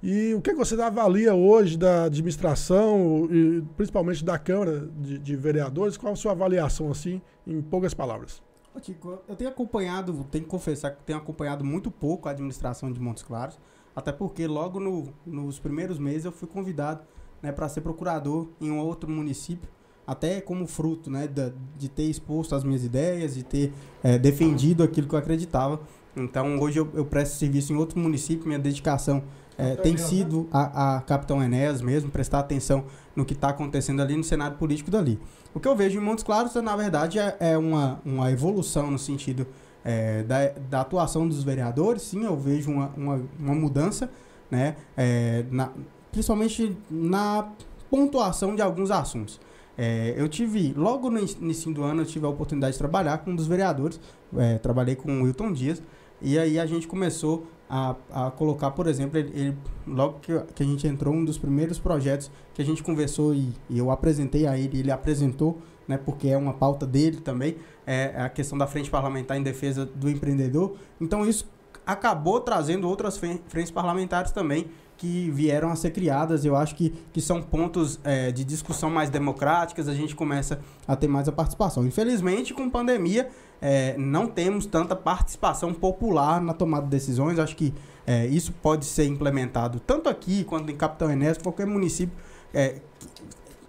[0.04, 3.28] E o que, que você avalia hoje da administração,
[3.76, 5.98] principalmente da Câmara de, de Vereadores?
[5.98, 8.42] Qual a sua avaliação, assim, em poucas palavras?
[8.80, 13.00] Tico, eu tenho acompanhado, tenho que confessar que tenho acompanhado muito pouco a administração de
[13.00, 13.60] Montes Claros,
[13.96, 17.02] até porque logo no- nos primeiros meses eu fui convidado
[17.42, 19.70] né, para ser procurador em um outro município,
[20.06, 23.74] até como fruto né, da- de ter exposto as minhas ideias, de ter
[24.04, 25.80] eh, defendido aquilo que eu acreditava.
[26.16, 29.22] Então hoje eu, eu presto serviço em outro município, minha dedicação
[29.58, 34.02] Capitão tem Enéas, sido a, a Capitão Enéas mesmo, prestar atenção no que está acontecendo
[34.02, 35.20] ali no cenário político dali.
[35.58, 39.00] O que eu vejo em Montes Claros, na verdade, é, é uma, uma evolução no
[39.00, 39.48] sentido
[39.84, 42.04] é, da, da atuação dos vereadores.
[42.04, 44.08] Sim, eu vejo uma, uma, uma mudança,
[44.52, 44.76] né?
[44.96, 45.72] é, na-
[46.12, 47.50] principalmente na
[47.90, 49.40] pontuação de alguns assuntos.
[49.76, 53.32] É, eu tive, logo no início do ano, eu tive a oportunidade de trabalhar com
[53.32, 54.00] um dos vereadores,
[54.38, 55.82] é, trabalhei com o Wilton Dias,
[56.22, 60.64] e aí a gente começou a, a colocar, por exemplo, ele, ele- logo que, que
[60.64, 64.48] a gente entrou, um dos primeiros projetos que a gente conversou e, e eu apresentei
[64.48, 67.56] a ele, ele apresentou, né, porque é uma pauta dele também,
[67.86, 70.76] é a questão da frente parlamentar em defesa do empreendedor.
[71.00, 71.48] Então isso
[71.86, 76.44] acabou trazendo outras fren- frentes parlamentares também que vieram a ser criadas.
[76.44, 80.96] Eu acho que, que são pontos é, de discussão mais democráticas, a gente começa a
[80.96, 81.86] ter mais a participação.
[81.86, 83.30] Infelizmente, com pandemia,
[83.62, 87.40] é, não temos tanta participação popular na tomada de decisões.
[87.40, 87.74] Acho que
[88.06, 92.16] é, isso pode ser implementado tanto aqui quanto em Capitão Enéas, qualquer município.
[92.54, 92.80] É,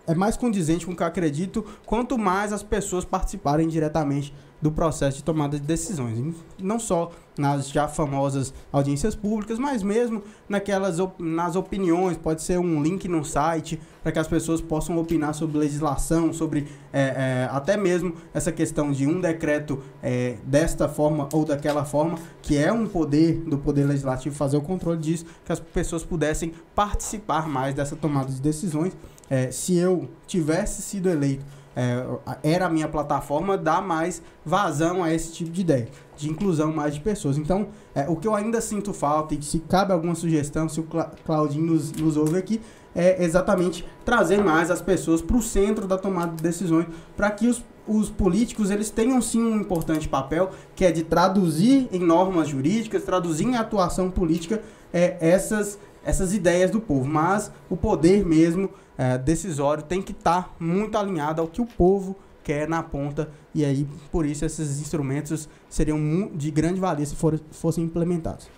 [0.07, 4.70] é mais condizente com o que eu acredito, quanto mais as pessoas participarem diretamente do
[4.70, 6.34] processo de tomada de decisões.
[6.61, 12.59] Não só nas já famosas audiências públicas, mas mesmo naquelas op nas opiniões, pode ser
[12.59, 17.48] um link no site para que as pessoas possam opinar sobre legislação, sobre é, é,
[17.50, 22.72] até mesmo essa questão de um decreto é, desta forma ou daquela forma, que é
[22.72, 27.74] um poder do poder legislativo fazer o controle disso, que as pessoas pudessem participar mais
[27.74, 28.96] dessa tomada de decisões.
[29.30, 31.44] É, se eu tivesse sido eleito
[31.79, 32.05] é,
[32.43, 36.95] era a minha plataforma dar mais vazão a esse tipo de ideia, de inclusão mais
[36.95, 37.39] de pessoas.
[37.39, 40.89] Então, é, o que eu ainda sinto falta, e se cabe alguma sugestão, se o
[41.24, 42.61] Claudinho nos, nos ouve aqui,
[42.97, 47.47] é exatamente trazer mais as pessoas para o centro da tomada de decisões, para que
[47.47, 52.49] os, os políticos eles tenham sim um importante papel, que é de traduzir em normas
[52.49, 54.61] jurídicas, traduzir em atuação política
[54.93, 57.05] é, essas, essas ideias do povo.
[57.05, 58.68] Mas o poder mesmo
[58.99, 63.30] é, decisório tem que estar tá muito alinhado ao que o povo quer na ponta
[63.55, 68.51] e aí por isso esses instrumentos seriam de grande valia se for, fossem implementados.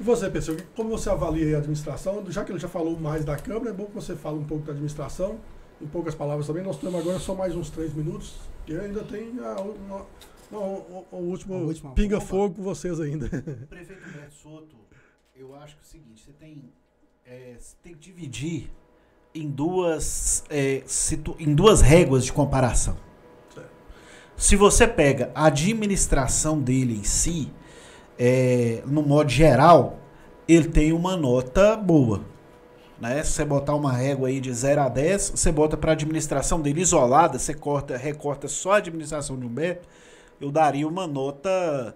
[0.00, 2.24] E você, pessoal, como você avalia a administração?
[2.30, 4.64] Já que ele já falou mais da Câmara, é bom que você fale um pouco
[4.64, 5.38] da administração,
[5.80, 6.62] em poucas palavras também.
[6.62, 10.06] Nós temos agora só mais uns três minutos e ainda tem a, uma,
[10.50, 13.28] o, o, último pinga-fogo com vocês ainda.
[13.68, 14.76] Prefeito Humberto Soto,
[15.36, 16.72] eu acho que é o seguinte, você tem,
[17.26, 18.70] é, você tem que dividir
[19.34, 20.82] em duas, é,
[21.38, 22.96] em duas réguas de comparação.
[24.36, 27.50] Se você pega a administração dele em si,
[28.18, 29.98] é, no modo geral,
[30.48, 32.22] ele tem uma nota boa.
[33.00, 33.22] Né?
[33.22, 36.60] Se você botar uma régua aí de 0 a 10, você bota para a administração
[36.60, 39.88] dele isolada, você corta, recorta só a administração de Humberto,
[40.40, 41.94] eu daria uma nota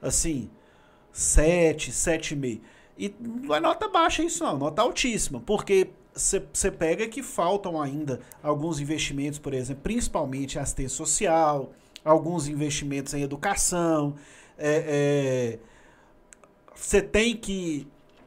[0.00, 0.50] assim,
[1.12, 2.60] 7, 7,5.
[2.98, 8.20] E não é nota baixa isso não, nota altíssima, porque você pega que faltam ainda
[8.42, 11.70] alguns investimentos, por exemplo, principalmente em assistência social,
[12.04, 14.14] alguns investimentos em educação.
[16.74, 17.86] Você é, é, tem que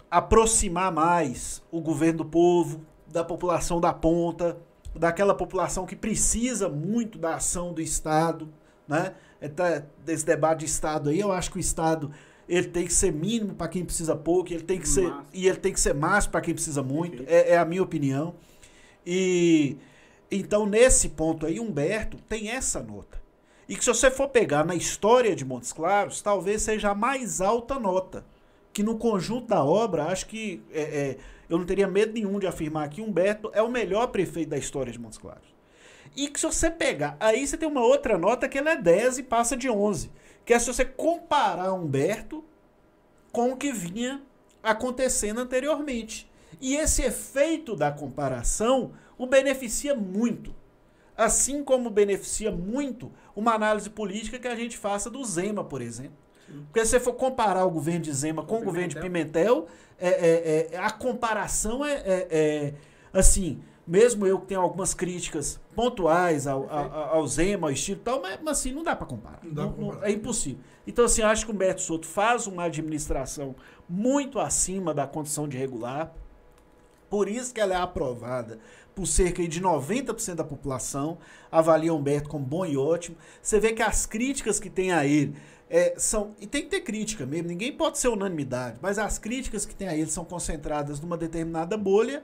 [0.09, 4.57] aproximar mais o governo do povo, da população da ponta,
[4.95, 8.47] daquela população que precisa muito da ação do Estado.
[8.87, 9.13] Né?
[9.41, 9.65] Então,
[10.05, 12.11] desse debate de Estado aí, eu acho que o Estado
[12.47, 15.57] ele tem que ser mínimo para quem precisa pouco, ele tem que ser e ele
[15.57, 17.23] tem que ser máximo para quem precisa muito.
[17.27, 18.35] É, é, a minha opinião.
[19.05, 19.77] E
[20.29, 23.21] então nesse ponto aí Humberto tem essa nota.
[23.67, 27.39] E que se você for pegar na história de Montes Claros, talvez seja a mais
[27.39, 28.25] alta nota.
[28.73, 31.17] Que no conjunto da obra, acho que é, é,
[31.47, 34.91] eu não teria medo nenhum de afirmar que Humberto é o melhor prefeito da história
[34.91, 35.53] de Montes Claros.
[36.15, 39.19] E que se você pegar, aí você tem uma outra nota que ela é 10
[39.19, 40.11] e passa de 11
[40.45, 42.43] que é se você comparar Humberto
[43.31, 44.21] com o que vinha
[44.61, 46.29] acontecendo anteriormente.
[46.61, 50.53] E esse efeito da comparação o beneficia muito.
[51.15, 56.17] Assim como beneficia muito uma análise política que a gente faça do Zema, por exemplo.
[56.65, 59.67] Porque se você for comparar o governo de Zema com o, o governo de Pimentel,
[59.99, 62.73] é, é, é, a comparação é, é, é
[63.13, 68.03] assim, mesmo eu que tenho algumas críticas pontuais ao, ao, ao Zema, ao estilo e
[68.03, 69.39] tal, mas, mas, assim, não dá para comparar.
[69.43, 70.09] Não, não, comparar.
[70.09, 70.63] é impossível.
[70.87, 73.55] Então, assim, acho que o Humberto Soto faz uma administração
[73.87, 76.13] muito acima da condição de regular.
[77.09, 78.59] Por isso que ela é aprovada
[78.95, 81.17] por cerca de 90% da população.
[81.51, 83.17] Avalia o Humberto como bom e ótimo.
[83.41, 85.35] Você vê que as críticas que tem a ele
[85.69, 86.35] é, são.
[86.39, 89.87] E tem que ter crítica mesmo, ninguém pode ser unanimidade, mas as críticas que tem
[89.87, 92.23] a ele são concentradas numa determinada bolha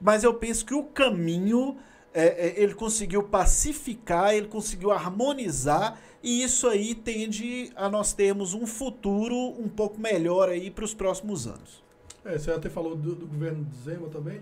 [0.00, 1.76] mas eu penso que o caminho
[2.12, 8.54] é, é, ele conseguiu pacificar, ele conseguiu harmonizar e isso aí tende a nós termos
[8.54, 11.82] um futuro um pouco melhor aí para os próximos anos.
[12.24, 14.40] É, você até falou do, do governo de Zema também.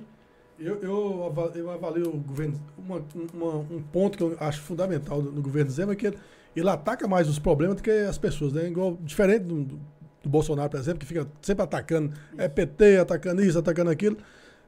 [0.59, 2.59] Eu, eu, eu avalio o governo.
[2.79, 3.05] Uma,
[3.35, 6.19] uma, um ponto que eu acho fundamental no, governo Zema é que ele,
[6.55, 8.67] ele, ataca mais os problemas do que as pessoas, né?
[8.67, 9.81] Igual, diferente do, do,
[10.25, 14.17] Bolsonaro, por exemplo, que fica sempre atacando é PT, atacando isso, atacando aquilo.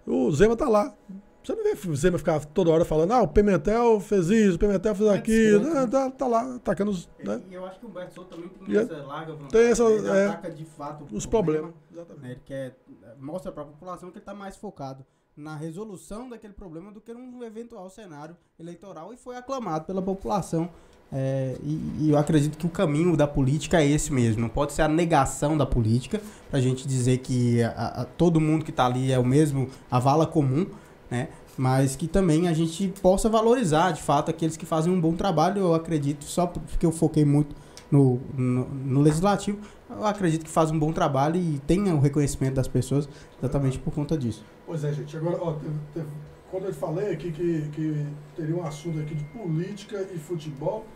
[0.06, 0.94] O Zema tá lá.
[1.42, 4.58] Você não vê o Zema ficar toda hora falando, ah, o Pimentel fez isso, o
[4.58, 5.66] Pimentel fez aquilo.
[5.68, 7.08] É, tá, tá, lá, atacando os.
[7.24, 7.42] Né?
[7.50, 9.52] E eu acho que o Humberto Souto também tem é essa larga vontade.
[9.52, 11.72] Tem essa, ele é, ataca de fato os problemas.
[11.90, 12.22] problemas.
[12.22, 12.32] Né?
[12.32, 12.76] Ele quer,
[13.18, 17.14] mostra para a população que ele está mais focado na resolução daquele problema do que
[17.14, 20.68] num eventual cenário eleitoral e foi aclamado pela população
[21.10, 24.42] é, e, e, eu acredito que o caminho da política é esse mesmo.
[24.42, 28.40] Não pode ser a negação da política, para a gente dizer que a, a, todo
[28.40, 30.66] mundo que está ali é o mesmo, a vala comum,
[31.10, 31.28] né?
[31.56, 35.58] Mas que também a gente possa valorizar, de fato, aqueles que fazem um bom trabalho.
[35.58, 37.56] Eu acredito, só porque eu foquei muito
[37.90, 39.58] no, no, no legislativo,
[39.90, 43.92] eu acredito que faz um bom trabalho e tenha o reconhecimento das pessoas exatamente por
[43.92, 44.44] conta disso.
[44.66, 45.16] Pois é, gente.
[45.16, 46.06] Agora, ó, teve, teve,
[46.50, 48.06] quando eu falei aqui que, que
[48.36, 50.86] teria um assunto aqui de política e futebol,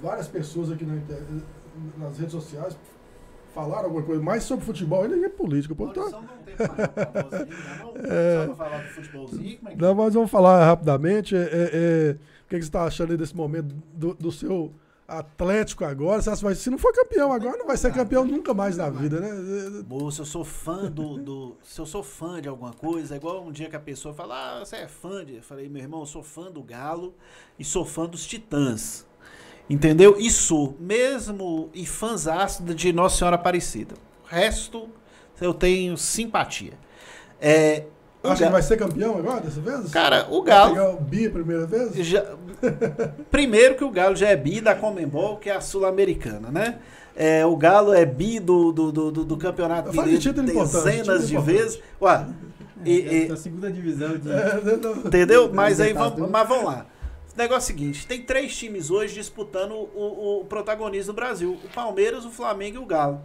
[0.00, 1.22] várias pessoas aqui na inter-
[1.98, 2.76] nas redes sociais
[3.54, 5.74] falaram alguma coisa mais sobre futebol, ainda é política.
[5.74, 7.92] Pô, tá- não tem não?
[8.04, 8.46] É.
[8.46, 11.36] Só pra falar do futebolzinho, como é que Não, mas vamos falar rapidamente.
[11.36, 14.72] é, é, é, o que, que você está achando aí desse momento do, do seu
[15.06, 16.22] Atlético agora?
[16.22, 19.20] Que vai- se não for campeão agora, não vai ser campeão nunca mais na vida,
[19.20, 19.82] né?
[19.86, 21.56] Moço, eu sou fã do, do.
[21.62, 24.60] Se eu sou fã de alguma coisa, é igual um dia que a pessoa fala,
[24.60, 25.36] ah, você é fã de.
[25.36, 27.14] Eu falei, meu irmão, eu sou fã do Galo
[27.58, 29.06] e sou fã dos Titãs.
[29.70, 30.16] Entendeu?
[30.18, 33.94] E sou, mesmo e fãzaço de Nossa Senhora Aparecida.
[34.24, 34.88] O resto,
[35.40, 36.72] eu tenho simpatia.
[37.40, 37.84] É,
[38.24, 39.90] Acha que Ga- vai ser campeão agora, dessa vez?
[39.90, 40.74] Cara, o Vai Galo.
[40.74, 41.92] pegar o bi a primeira vez?
[42.06, 42.24] Já-
[43.30, 46.78] primeiro que o Galo já é bi da Comembol, que é a Sul-Americana, né?
[47.16, 50.48] É, o Galo é bi do, do, do, do- do Campeonato Fala de Mineiro título
[50.50, 51.62] importante, dezenas de título importante.
[51.64, 51.80] vezes.
[52.00, 52.26] Ué,
[52.84, 54.28] e- e- da segunda divisão de.
[54.32, 55.06] É, não, não.
[55.06, 55.50] entendeu?
[55.52, 56.18] Mas aí Libertadores.
[56.18, 56.86] vamos, mas vamos lá.
[57.36, 61.68] Negócio é o seguinte: tem três times hoje disputando o, o protagonismo do Brasil: o
[61.68, 63.20] Palmeiras, o Flamengo e o Galo.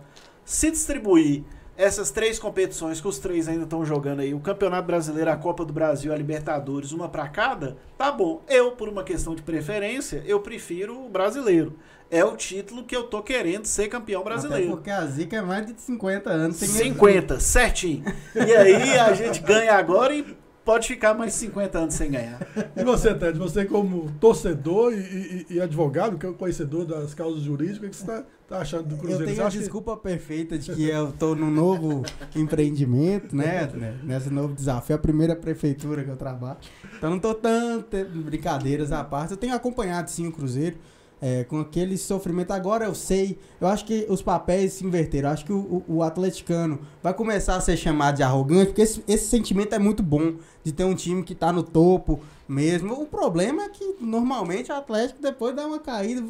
[0.46, 1.44] Se distribuir
[1.76, 5.64] essas três competições que os três ainda estão jogando aí, o Campeonato Brasileiro, a Copa
[5.64, 8.42] do Brasil, a Libertadores, uma pra cada, tá bom.
[8.50, 11.78] Eu, por uma questão de preferência, eu prefiro o brasileiro.
[12.10, 14.72] É o título que eu tô querendo ser campeão Até brasileiro.
[14.72, 16.56] porque a Zica é mais de 50 anos.
[16.56, 18.04] sem 50, certinho.
[18.34, 20.26] E aí a gente ganha agora e
[20.68, 22.40] pode ficar mais 50 anos sem ganhar.
[22.76, 27.14] E você, Ted, você como torcedor e, e- e advogado, que é o conhecedor das
[27.14, 29.24] causas jurídicas, o que você está tá achando do Eu Cruzeiro?
[29.24, 32.04] tenho Você a acha que- desculpa perfeita de que eu tô num novo
[32.36, 33.70] empreendimento, né?
[33.74, 34.94] né, Nesse novo desafio.
[34.94, 36.58] É a primeira prefeitura que eu trabalho.
[36.98, 37.96] Então não tô tanto
[38.26, 39.32] brincadeiras à parte.
[39.32, 40.78] Eu tenho acompanhado sim o Cruzeiro.
[41.22, 42.52] É, com aquele sofrimento.
[42.52, 45.30] Agora eu sei, eu acho que os papéis se inverteram.
[45.30, 45.58] Eu acho que o,
[45.88, 49.80] o- o atleticano vai começar a ser chamado de arrogante, porque esse, esse sentimento é
[49.80, 52.94] muito bom de ter um time que tá no topo mesmo.
[53.02, 56.24] O problema é que normalmente o Atlético depois dá uma caída.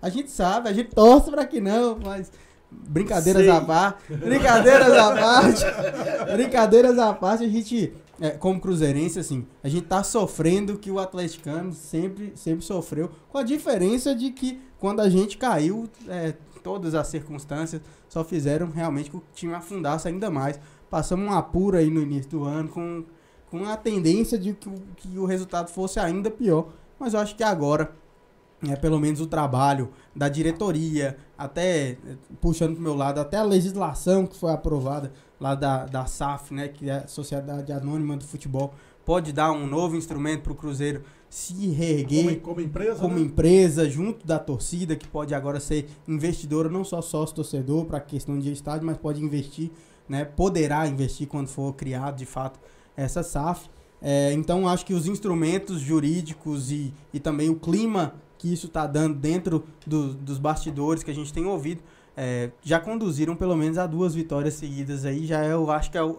[0.00, 2.30] A gente sabe, a gente torce pra que não, mas
[2.70, 3.50] brincadeiras Sei.
[3.50, 5.64] à parte, brincadeiras à parte,
[6.32, 10.98] brincadeiras à parte, a gente, é, como cruzeirense, assim, a gente tá sofrendo que o
[10.98, 16.94] atleticano sempre, sempre sofreu, com a diferença de que quando a gente caiu, é, todas
[16.94, 20.58] as circunstâncias só fizeram realmente que o time afundasse ainda mais.
[20.90, 23.04] Passamos um apuro aí no início do ano com,
[23.50, 27.36] com a tendência de que, o- que o resultado fosse ainda pior, mas eu acho
[27.36, 27.94] que agora
[28.68, 31.96] é, pelo menos o trabalho da diretoria, até eh,
[32.40, 36.68] puxando pro meu lado, até a legislação que foi aprovada lá da, da SAF, né,
[36.68, 38.74] que é a Sociedade Anônima do Futebol,
[39.04, 43.20] pode dar um novo instrumento para o Cruzeiro se reerguer Como, como empresa, como né?
[43.20, 48.50] empresa, junto da torcida, que pode agora ser investidora, não só sócio-torcedor para questão de
[48.50, 49.70] estádio, mas pode investir,
[50.08, 50.24] né?
[50.24, 52.58] Poderá investir quando for criado, de fato,
[52.96, 53.68] essa SAF.
[54.00, 58.86] É, então, acho que os instrumentos jurídicos e, e também o clima que isso está
[58.86, 61.82] dando dentro do- dos bastidores que a gente tem ouvido,
[62.20, 65.24] é, já conduziram pelo menos a duas vitórias seguidas aí.
[65.24, 66.16] Já eu acho que é o-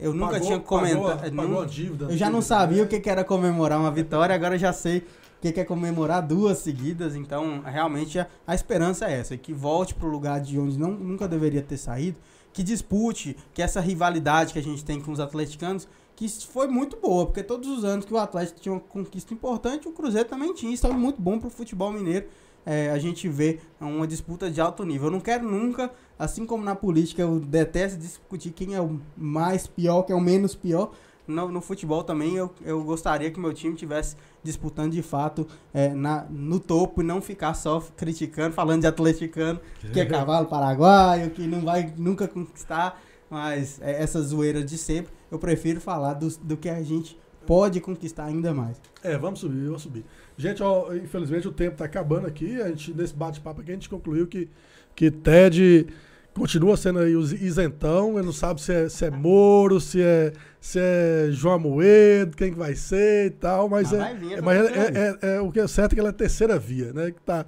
[0.00, 1.18] eu nunca Pagou- tinha comentado.
[1.20, 2.06] Pagou, pagou dívida.
[2.06, 5.02] Eu já não sabia o que que era comemorar uma vitória, agora já sei o
[5.42, 7.14] que que é comemorar duas seguidas.
[7.14, 10.90] Então, realmente, a, a esperança é essa: que volte para o lugar de onde não,
[10.92, 12.16] nunca deveria ter saído,
[12.52, 15.86] que dispute, que essa rivalidade que a gente tem com os atleticanos,
[16.16, 19.86] que foi muito boa, porque todos os anos que o Atlético tinha uma conquista importante,
[19.88, 20.72] o Cruzeiro também tinha.
[20.72, 22.26] Isso é muito bom para o futebol mineiro.
[22.66, 25.08] É, a gente vê uma disputa de alto nível.
[25.08, 29.66] Eu não quero nunca, assim como na política, eu detesto discutir quem é o mais
[29.66, 30.92] pior, quem é o menos pior.
[31.26, 35.88] No, no futebol também eu, eu gostaria que meu time tivesse disputando de fato é,
[35.88, 39.58] na, no topo e não ficar só criticando, falando de atleticano,
[39.90, 43.00] que é cavalo paraguaio, que não vai nunca conquistar,
[43.30, 47.80] mas é, essa zoeira de sempre, eu prefiro falar do, do que a gente pode
[47.80, 48.80] conquistar ainda mais.
[49.02, 50.04] É, vamos subir, vamos subir.
[50.36, 52.60] Gente, ó, infelizmente o tempo tá acabando aqui.
[52.60, 54.48] A gente, nesse bate-papo aqui, a gente concluiu que,
[54.94, 55.86] que Ted
[56.34, 58.16] continua sendo aí o isentão.
[58.18, 62.50] Ele não sabe se é, se é Moro, se é, se é João Moedo, quem
[62.52, 63.68] que vai ser e tal.
[63.68, 65.94] Mas, Mas é, vir é, mas é, terceira é- é- o que é certo é
[65.94, 67.10] que ela é terceira via, né?
[67.12, 67.46] Que tá.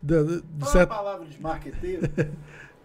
[0.00, 2.02] De, de- de certo- a palavra de marqueteiro.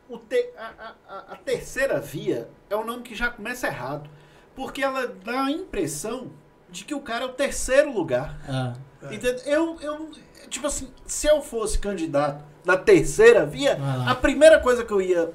[0.10, 4.10] O te- a, a- a- a terceira via é um nome que já começa errado.
[4.56, 6.28] Porque ela dá a impressão
[6.74, 8.38] de que o cara é o terceiro lugar.
[8.50, 9.16] Ah, É.
[9.16, 9.42] Entendeu?
[9.46, 10.10] Eu, eu,
[10.50, 15.30] tipo assim, se eu fosse candidato da terceira via, a primeira coisa que eu ia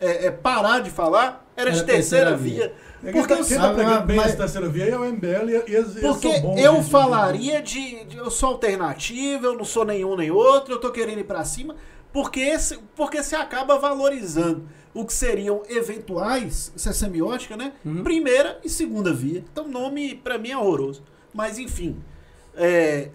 [0.00, 2.54] é, é parar de falar era, de Era terceira, terceira via.
[2.68, 2.74] via.
[3.06, 6.00] É Porque quem tá, bem mas- terceira via é o MBL e, e eles, eles
[6.00, 10.16] Porque eu de- de- de- falaria de, de- Eu sou alternativo, eu não sou nenhum
[10.16, 11.76] nem outro, eu tô querendo ir pra cima.
[12.14, 17.72] Porque, esse, porque se acaba valorizando o que seriam eventuais, isso é semiótica, né?
[17.84, 18.04] Uhum.
[18.04, 19.44] Primeira e segunda via.
[19.52, 21.02] Então, nome pra mim é horroroso.
[21.34, 21.96] Mas, enfim.
[22.56, 23.08] é,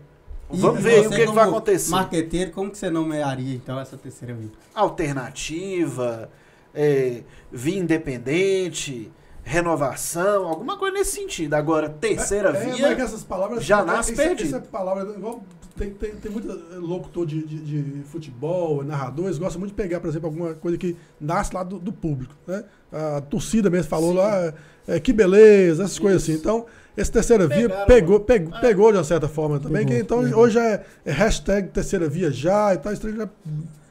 [0.50, 1.91] Vamos ver o que, que vai acontecer.
[1.91, 4.50] Marqueteiro, como que você nomearia então essa terceira via?
[4.76, 6.30] Alternativa,
[6.76, 9.10] é, via independente,
[9.43, 11.54] renovação, alguma coisa nesse sentido.
[11.54, 12.88] Agora, terceira é, via.
[12.88, 14.58] É, mas essas palavras, já nasce perdido.
[14.58, 15.41] Essa palavra, igual,
[15.80, 20.09] tem, tem, tem muito locutor de, de, de, futebol, narradores, gostam muito de pegar, por
[20.09, 22.36] exemplo, alguma coisa que nasce lá do, do público.
[22.45, 22.65] Né?
[22.91, 24.17] A torcida mesmo falou Sim.
[24.17, 24.53] lá,
[24.86, 26.01] é, que beleza, essas Isso.
[26.01, 26.34] coisas assim.
[26.34, 26.65] Então,
[26.97, 28.59] esse terceira via Pegaram, pegou, pegou, ah.
[28.59, 30.43] pegou de uma certa forma também, pegou, que então pegou.
[30.43, 33.30] hoje é, é, hashtag terceira via já e tal, isso já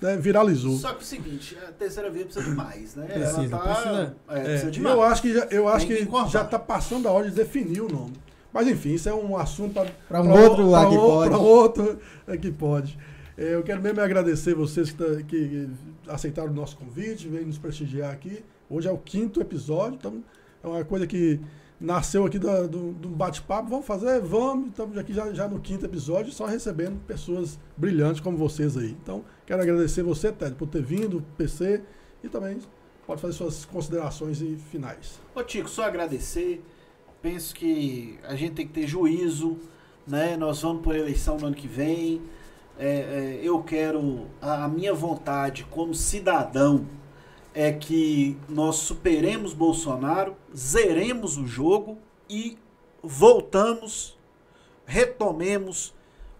[0.02, 0.76] né, viralizou.
[0.76, 3.06] Só que é o seguinte, a terceira via precisa de mais, né?
[3.06, 4.94] Precisa, Ela tá, precisa, é, precisa de mais.
[4.94, 7.80] Eu acho que já, eu acho que, que já está passando a hora de definir
[7.80, 8.12] o nome.
[8.52, 11.30] Mas enfim, isso é um assunto para um outro pra, que pode.
[11.30, 11.98] Para outro
[12.40, 12.98] que pode.
[13.36, 15.68] É, eu quero mesmo agradecer vocês que, tá, que
[16.08, 18.44] aceitaram o nosso convite, veio nos prestigiar aqui.
[18.68, 20.24] Hoje é o quinto episódio, então
[20.62, 21.40] é uma coisa que
[21.80, 23.68] nasceu aqui do, do, do bate-papo.
[23.68, 24.20] Vamos fazer?
[24.20, 24.70] Vamos.
[24.70, 28.96] Estamos aqui já, já no quinto episódio, só recebendo pessoas brilhantes como vocês aí.
[29.02, 31.82] Então, quero agradecer você, Ted, por ter vindo, PC,
[32.22, 32.58] e também
[33.06, 35.20] pode fazer suas considerações e finais.
[35.34, 36.62] Ô, Tico, só agradecer.
[37.20, 39.58] Penso que a gente tem que ter juízo,
[40.06, 40.36] né?
[40.36, 42.22] Nós vamos por eleição no ano que vem.
[42.78, 46.86] É, é, eu quero a, a minha vontade como cidadão
[47.52, 51.98] é que nós superemos Bolsonaro, zeremos o jogo
[52.30, 52.56] e
[53.02, 54.16] voltamos,
[54.86, 55.92] retomemos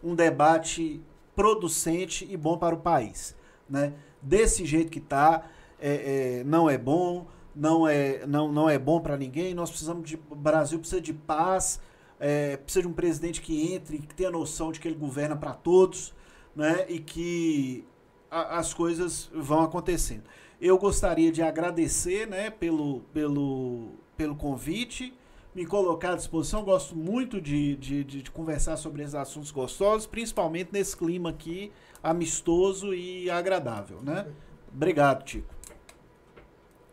[0.02, 1.00] um debate
[1.34, 3.34] producente e bom para o país.
[3.68, 3.94] Né?
[4.22, 5.44] Desse jeito que está,
[5.80, 7.26] é, é, não é bom,
[7.58, 9.52] não é, não, não é bom para ninguém.
[9.52, 10.16] Nós precisamos de.
[10.30, 11.80] O Brasil precisa de paz,
[12.20, 15.52] é, precisa de um presidente que entre, que tenha noção de que ele governa para
[15.52, 16.14] todos,
[16.54, 16.86] né?
[16.88, 17.84] E que
[18.30, 20.22] a, as coisas vão acontecendo.
[20.60, 25.14] Eu gostaria de agradecer né, pelo, pelo, pelo convite,
[25.54, 26.64] me colocar à disposição.
[26.64, 32.92] Gosto muito de, de, de, conversar sobre esses assuntos gostosos, principalmente nesse clima aqui amistoso
[32.92, 34.00] e agradável.
[34.02, 34.26] Né?
[34.72, 35.54] Obrigado, Tico.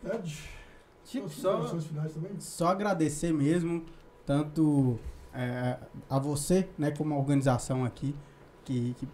[0.06, 0.55] Ed,
[1.06, 1.72] Tico, só,
[2.40, 3.86] só agradecer mesmo,
[4.26, 5.00] tanto
[5.34, 5.78] é,
[6.10, 8.16] a você, né, como a organização aqui,
[8.64, 9.08] que, que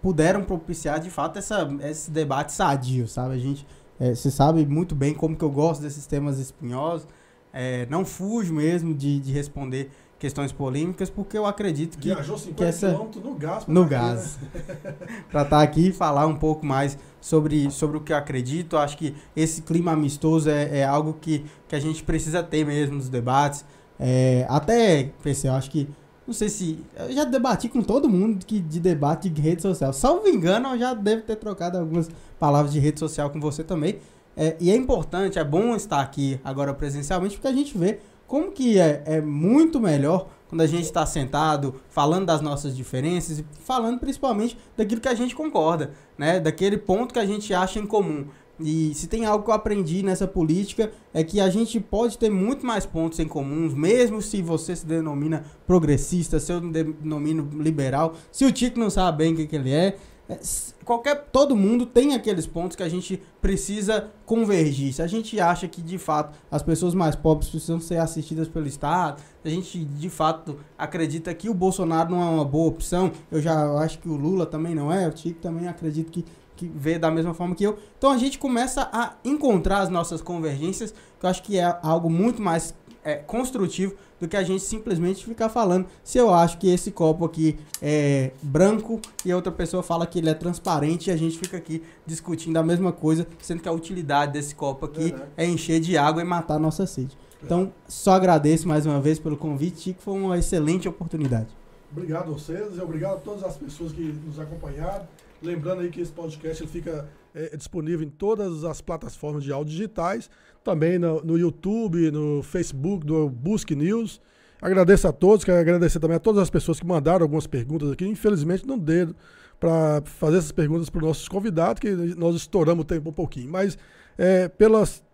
[0.00, 3.34] puderam propiciar de fato essa, esse debate sadio, sabe?
[3.34, 3.66] A gente,
[4.00, 7.06] é, você sabe muito bem como que eu gosto desses temas espinhosos.
[7.52, 9.90] É, não fujo mesmo de, de responder
[10.24, 14.38] questões polêmicas, porque eu acredito que, Viajou 50 que essa no gás, no gás,
[15.30, 18.78] para estar tá aqui e falar um pouco mais sobre, sobre o que eu acredito.
[18.78, 22.96] Acho que esse clima amistoso é, é algo que, que a gente precisa ter mesmo
[22.96, 23.66] nos debates.
[24.00, 25.86] É, até pensei, eu acho que
[26.26, 26.82] não sei se.
[26.96, 29.92] Eu já debati com todo mundo que, de debate de rede social.
[29.92, 32.08] Salvo engano, eu já devo ter trocado algumas
[32.38, 33.98] palavras de rede social com você também.
[34.34, 38.00] É, e é importante, é bom estar aqui agora presencialmente, porque a gente vê
[38.34, 43.38] como que é, é muito melhor quando a gente está sentado, falando das nossas diferenças
[43.38, 46.40] e falando principalmente daquilo que a gente concorda, né?
[46.40, 48.26] Daquele ponto que a gente acha em comum.
[48.58, 52.28] E se tem algo que eu aprendi nessa política é que a gente pode ter
[52.28, 57.48] muito mais pontos em comuns, mesmo se você se denomina progressista, se eu me denomino
[57.62, 59.96] liberal, se o Tico não sabe bem o que, que ele é,
[60.28, 60.40] é
[60.84, 64.92] qualquer todo mundo tem aqueles pontos que a gente precisa convergir.
[64.92, 68.66] Se a gente acha que de fato as pessoas mais pobres precisam ser assistidas pelo
[68.66, 73.40] Estado, a gente de fato acredita que o Bolsonaro não é uma boa opção, eu
[73.40, 76.24] já acho que o Lula também não é, o Tico também acredito que
[76.56, 77.78] que vê da mesma forma que eu.
[77.98, 82.08] Então a gente começa a encontrar as nossas convergências, que eu acho que é algo
[82.08, 82.74] muito mais
[83.04, 87.24] é, construtivo do que a gente simplesmente ficar falando se eu acho que esse copo
[87.24, 91.38] aqui é branco e a outra pessoa fala que ele é transparente e a gente
[91.38, 95.80] fica aqui discutindo a mesma coisa, sendo que a utilidade desse copo aqui é encher
[95.80, 97.16] de água e matar a nossa sede.
[97.42, 101.48] Então, só agradeço mais uma vez pelo convite, que foi uma excelente oportunidade.
[101.92, 105.06] Obrigado a vocês e obrigado a todas as pessoas que nos acompanharam.
[105.42, 109.72] Lembrando aí que esse podcast ele fica é, disponível em todas as plataformas de áudio
[109.72, 110.30] digitais,
[110.64, 114.20] também no, no YouTube, no Facebook, do Busque News.
[114.60, 118.06] Agradeço a todos, quero agradecer também a todas as pessoas que mandaram algumas perguntas aqui.
[118.06, 119.14] Infelizmente não deu
[119.60, 123.50] para fazer essas perguntas para os nossos convidados, que nós estouramos o tempo um pouquinho.
[123.50, 123.76] Mas
[124.16, 125.04] é, pelas,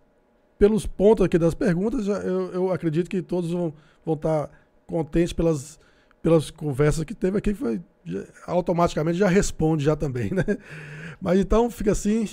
[0.57, 3.73] pelos pontos aqui das perguntas, eu, eu acredito que todos vão,
[4.05, 4.49] vão estar
[4.87, 5.77] contentes pelas,
[6.21, 7.81] pelas conversas que teve aqui, foi
[8.47, 10.45] automaticamente já responde já também, né?
[11.21, 12.27] Mas então fica assim.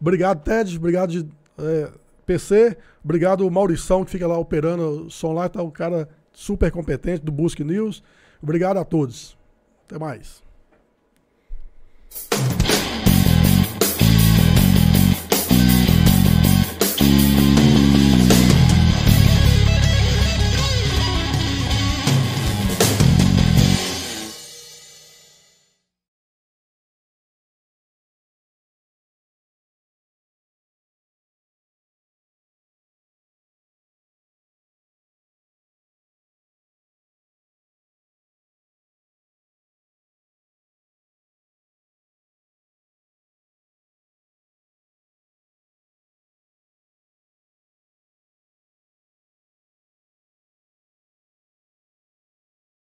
[0.00, 0.76] Obrigado, Ted.
[0.76, 1.90] Obrigado, de, é,
[2.24, 2.76] PC.
[3.02, 5.48] Obrigado, Maurição, que fica lá operando o som lá.
[5.48, 8.02] Tá o cara super competente do Busque News.
[8.42, 9.36] Obrigado a todos.
[9.86, 10.42] Até mais.